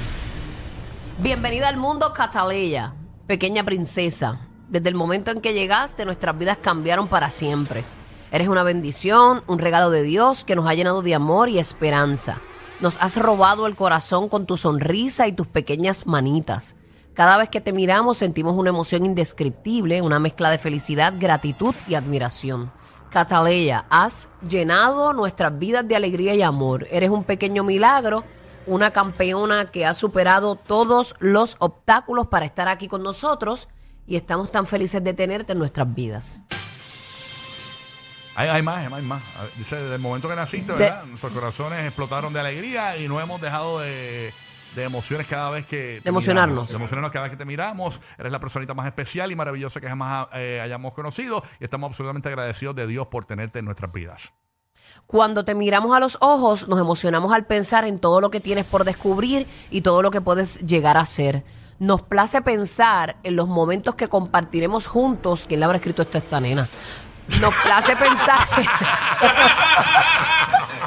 Bienvenida 1.19 1.67
al 1.67 1.77
mundo, 1.77 2.13
Cataleya, 2.13 2.93
pequeña 3.25 3.63
princesa. 3.63 4.39
Desde 4.69 4.89
el 4.89 4.95
momento 4.95 5.31
en 5.31 5.41
que 5.41 5.53
llegaste, 5.53 6.05
nuestras 6.05 6.37
vidas 6.37 6.57
cambiaron 6.61 7.07
para 7.07 7.31
siempre. 7.31 7.83
Eres 8.31 8.49
una 8.49 8.63
bendición, 8.63 9.41
un 9.47 9.57
regalo 9.59 9.89
de 9.89 10.03
Dios 10.03 10.43
que 10.43 10.55
nos 10.55 10.67
ha 10.67 10.73
llenado 10.73 11.01
de 11.01 11.15
amor 11.15 11.49
y 11.49 11.59
esperanza. 11.59 12.39
Nos 12.79 12.97
has 13.01 13.15
robado 13.17 13.65
el 13.65 13.75
corazón 13.75 14.29
con 14.29 14.45
tu 14.45 14.55
sonrisa 14.55 15.27
y 15.27 15.31
tus 15.31 15.47
pequeñas 15.47 16.05
manitas. 16.05 16.75
Cada 17.15 17.37
vez 17.37 17.49
que 17.49 17.59
te 17.59 17.73
miramos 17.73 18.19
sentimos 18.19 18.55
una 18.55 18.69
emoción 18.69 19.03
indescriptible, 19.03 20.03
una 20.03 20.19
mezcla 20.19 20.51
de 20.51 20.59
felicidad, 20.59 21.15
gratitud 21.17 21.73
y 21.87 21.95
admiración. 21.95 22.71
Cataleya, 23.09 23.87
has 23.89 24.29
llenado 24.47 25.11
nuestras 25.13 25.57
vidas 25.57 25.87
de 25.87 25.95
alegría 25.95 26.35
y 26.35 26.43
amor. 26.43 26.85
Eres 26.91 27.09
un 27.09 27.23
pequeño 27.23 27.63
milagro, 27.63 28.23
una 28.67 28.91
campeona 28.91 29.71
que 29.71 29.87
ha 29.87 29.95
superado 29.95 30.55
todos 30.55 31.15
los 31.17 31.55
obstáculos 31.57 32.27
para 32.27 32.45
estar 32.45 32.67
aquí 32.67 32.87
con 32.87 33.01
nosotros 33.01 33.69
y 34.05 34.17
estamos 34.17 34.51
tan 34.51 34.67
felices 34.67 35.03
de 35.03 35.15
tenerte 35.15 35.53
en 35.53 35.59
nuestras 35.59 35.91
vidas. 35.91 36.41
Hay, 38.37 38.49
hay 38.49 38.61
más, 38.61 38.93
hay 38.93 39.03
más, 39.03 39.21
Dice, 39.57 39.75
desde 39.75 39.95
el 39.95 40.01
momento 40.01 40.29
que 40.29 40.35
naciste, 40.35 40.71
De- 40.73 40.77
¿verdad? 40.79 41.03
Nuestros 41.05 41.33
corazones 41.33 41.83
explotaron 41.85 42.31
de 42.33 42.39
alegría 42.39 42.95
y 42.97 43.07
no 43.07 43.19
hemos 43.19 43.41
dejado 43.41 43.79
de, 43.79 44.31
de 44.75 44.83
emociones 44.83 45.25
cada 45.27 45.49
vez 45.49 45.65
que... 45.65 46.01
te 46.03 46.09
emocionarnos. 46.09 46.53
miramos. 46.53 46.69
De 46.69 46.75
emocionarnos 46.75 47.11
cada 47.11 47.23
vez 47.23 47.31
que 47.31 47.37
te 47.37 47.45
miramos. 47.45 47.99
Eres 48.17 48.31
la 48.31 48.39
personita 48.39 48.73
más 48.75 48.85
especial 48.85 49.31
y 49.31 49.35
maravillosa 49.35 49.81
que 49.81 49.87
jamás 49.89 50.27
eh, 50.33 50.61
hayamos 50.63 50.93
conocido 50.93 51.43
y 51.59 51.63
estamos 51.63 51.89
absolutamente 51.89 52.29
agradecidos 52.29 52.75
de 52.75 52.85
Dios 52.85 53.07
por 53.07 53.25
tenerte 53.25 53.59
en 53.59 53.65
nuestras 53.65 53.91
vidas. 53.91 54.31
Cuando 55.07 55.43
te 55.43 55.55
miramos 55.55 55.95
a 55.95 55.99
los 55.99 56.17
ojos, 56.21 56.67
nos 56.67 56.79
emocionamos 56.79 57.33
al 57.33 57.45
pensar 57.45 57.85
en 57.85 57.97
todo 57.99 58.21
lo 58.21 58.29
que 58.29 58.39
tienes 58.39 58.65
por 58.65 58.83
descubrir 58.83 59.47
y 59.71 59.81
todo 59.81 60.01
lo 60.03 60.11
que 60.11 60.21
puedes 60.21 60.59
llegar 60.61 60.97
a 60.97 61.05
ser. 61.05 61.43
Nos 61.79 62.01
place 62.03 62.41
pensar 62.41 63.17
en 63.23 63.35
los 63.35 63.47
momentos 63.47 63.95
que 63.95 64.07
compartiremos 64.09 64.87
juntos. 64.87 65.45
¿Quién 65.47 65.59
le 65.59 65.65
habrá 65.65 65.77
escrito 65.77 66.01
esto 66.03 66.17
a 66.17 66.21
esta 66.21 66.39
nena? 66.39 66.67
Nos 67.39 67.55
place 67.55 67.95
pensar. 67.95 68.47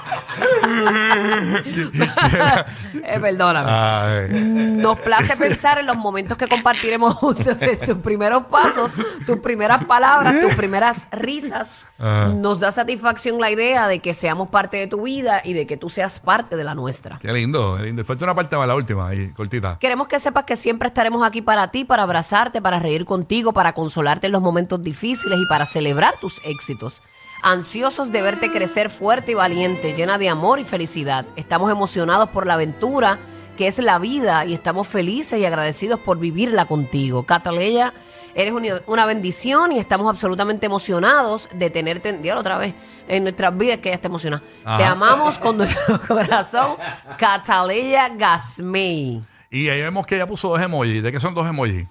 eh, 3.04 3.20
perdóname. 3.20 4.28
Nos 4.76 5.00
place 5.00 5.36
pensar 5.36 5.78
en 5.78 5.86
los 5.86 5.96
momentos 5.96 6.36
que 6.36 6.48
compartiremos 6.48 7.14
juntos, 7.14 7.60
en 7.62 7.80
tus 7.80 7.98
primeros 7.98 8.44
pasos, 8.46 8.94
tus 9.26 9.38
primeras 9.38 9.84
palabras, 9.84 10.40
tus 10.40 10.54
primeras 10.54 11.08
risas. 11.12 11.76
Ah. 11.98 12.32
Nos 12.34 12.60
da 12.60 12.72
satisfacción 12.72 13.38
la 13.40 13.50
idea 13.50 13.86
de 13.86 13.98
que 13.98 14.14
seamos 14.14 14.48
parte 14.48 14.78
de 14.78 14.86
tu 14.86 15.02
vida 15.02 15.42
y 15.44 15.52
de 15.52 15.66
que 15.66 15.76
tú 15.76 15.90
seas 15.90 16.18
parte 16.18 16.56
de 16.56 16.64
la 16.64 16.74
nuestra. 16.74 17.18
Qué 17.20 17.30
lindo, 17.32 17.76
qué 17.76 17.84
lindo. 17.84 18.04
Falta 18.04 18.24
una 18.24 18.34
parte 18.34 18.56
más, 18.56 18.66
la 18.66 18.74
última, 18.74 19.08
ahí, 19.08 19.28
cortita. 19.32 19.78
Queremos 19.78 20.08
que 20.08 20.18
sepas 20.18 20.44
que 20.44 20.56
siempre 20.56 20.88
estaremos 20.88 21.26
aquí 21.26 21.42
para 21.42 21.70
ti, 21.70 21.84
para 21.84 22.04
abrazarte, 22.04 22.62
para 22.62 22.78
reír 22.78 23.04
contigo, 23.04 23.52
para 23.52 23.74
consolarte 23.74 24.28
en 24.28 24.32
los 24.32 24.40
momentos 24.40 24.82
difíciles 24.82 25.38
y 25.38 25.46
para 25.46 25.66
celebrar 25.66 26.14
tus 26.20 26.40
éxitos. 26.44 27.02
Ansiosos 27.42 28.12
de 28.12 28.20
verte 28.20 28.50
crecer 28.50 28.90
fuerte 28.90 29.32
y 29.32 29.34
valiente, 29.34 29.94
llena 29.94 30.18
de 30.18 30.28
amor 30.28 30.60
y 30.60 30.64
felicidad. 30.64 31.24
Estamos 31.36 31.70
emocionados 31.70 32.28
por 32.28 32.46
la 32.46 32.54
aventura 32.54 33.18
que 33.56 33.66
es 33.66 33.78
la 33.78 33.98
vida 33.98 34.44
y 34.46 34.54
estamos 34.54 34.88
felices 34.88 35.38
y 35.38 35.44
agradecidos 35.44 36.00
por 36.00 36.18
vivirla 36.18 36.64
contigo. 36.64 37.24
Cataleya, 37.24 37.92
eres 38.34 38.54
una, 38.86 39.06
bendición 39.06 39.72
y 39.72 39.78
estamos 39.78 40.08
absolutamente 40.08 40.66
emocionados 40.66 41.48
de 41.54 41.68
tenerte, 41.68 42.12
dígalo 42.12 42.40
otra 42.40 42.58
vez, 42.58 42.74
en 43.08 43.22
nuestras 43.22 43.56
vidas 43.56 43.78
que 43.78 43.88
ella 43.88 43.96
está 43.96 44.08
emocionada. 44.08 44.42
Ajá. 44.64 44.78
Te 44.78 44.84
amamos 44.84 45.38
con 45.38 45.58
nuestro 45.58 46.00
corazón. 46.08 46.76
Cataleya 47.18 48.08
Gasmey. 48.10 49.20
Y 49.50 49.68
ahí 49.68 49.80
vemos 49.82 50.06
que 50.06 50.14
ella 50.14 50.26
puso 50.26 50.48
dos 50.48 50.60
emojis. 50.60 51.02
¿De 51.02 51.12
qué 51.12 51.20
son 51.20 51.34
dos 51.34 51.46
emojis? 51.46 51.86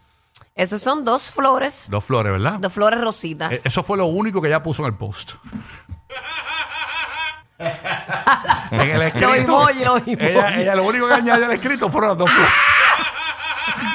Esos 0.60 0.82
son 0.82 1.06
dos 1.06 1.32
flores, 1.32 1.86
Dos 1.90 2.04
flores, 2.04 2.34
¿verdad? 2.34 2.60
dos 2.60 2.74
flores 2.74 3.00
rositas. 3.00 3.54
Eh, 3.54 3.62
Eso 3.64 3.82
fue 3.82 3.98
lo 3.98 4.08
único 4.08 4.42
que 4.42 4.50
ella 4.50 4.62
puso 4.62 4.82
en 4.84 4.88
el 4.90 4.94
post. 4.96 5.32
en 8.72 8.80
el 8.82 9.02
escrito. 9.04 9.36
Emojis. 9.36 10.18
Ella, 10.20 10.56
ella 10.60 10.76
lo 10.76 10.84
único 10.84 11.08
que 11.08 11.14
añadió 11.14 11.46
al 11.46 11.52
escrito 11.54 11.90
fueron 11.90 12.10
las 12.10 12.18
dos 12.18 12.30
flores. 12.30 12.52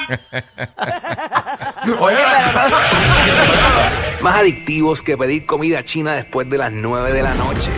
Oye, 1.99 2.17
pero 2.17 2.69
no- 2.69 4.23
Más 4.23 4.35
adictivos 4.37 5.01
que 5.03 5.17
pedir 5.17 5.45
comida 5.45 5.83
china 5.83 6.13
después 6.13 6.49
de 6.49 6.57
las 6.57 6.71
9 6.71 7.11
de 7.13 7.21
la 7.23 7.33
noche. 7.35 7.71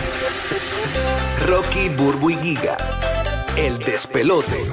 Rocky, 1.46 1.88
Burbu 1.90 2.30
y 2.30 2.36
Giga. 2.36 2.76
El 3.56 3.78
despelote. 3.80 4.64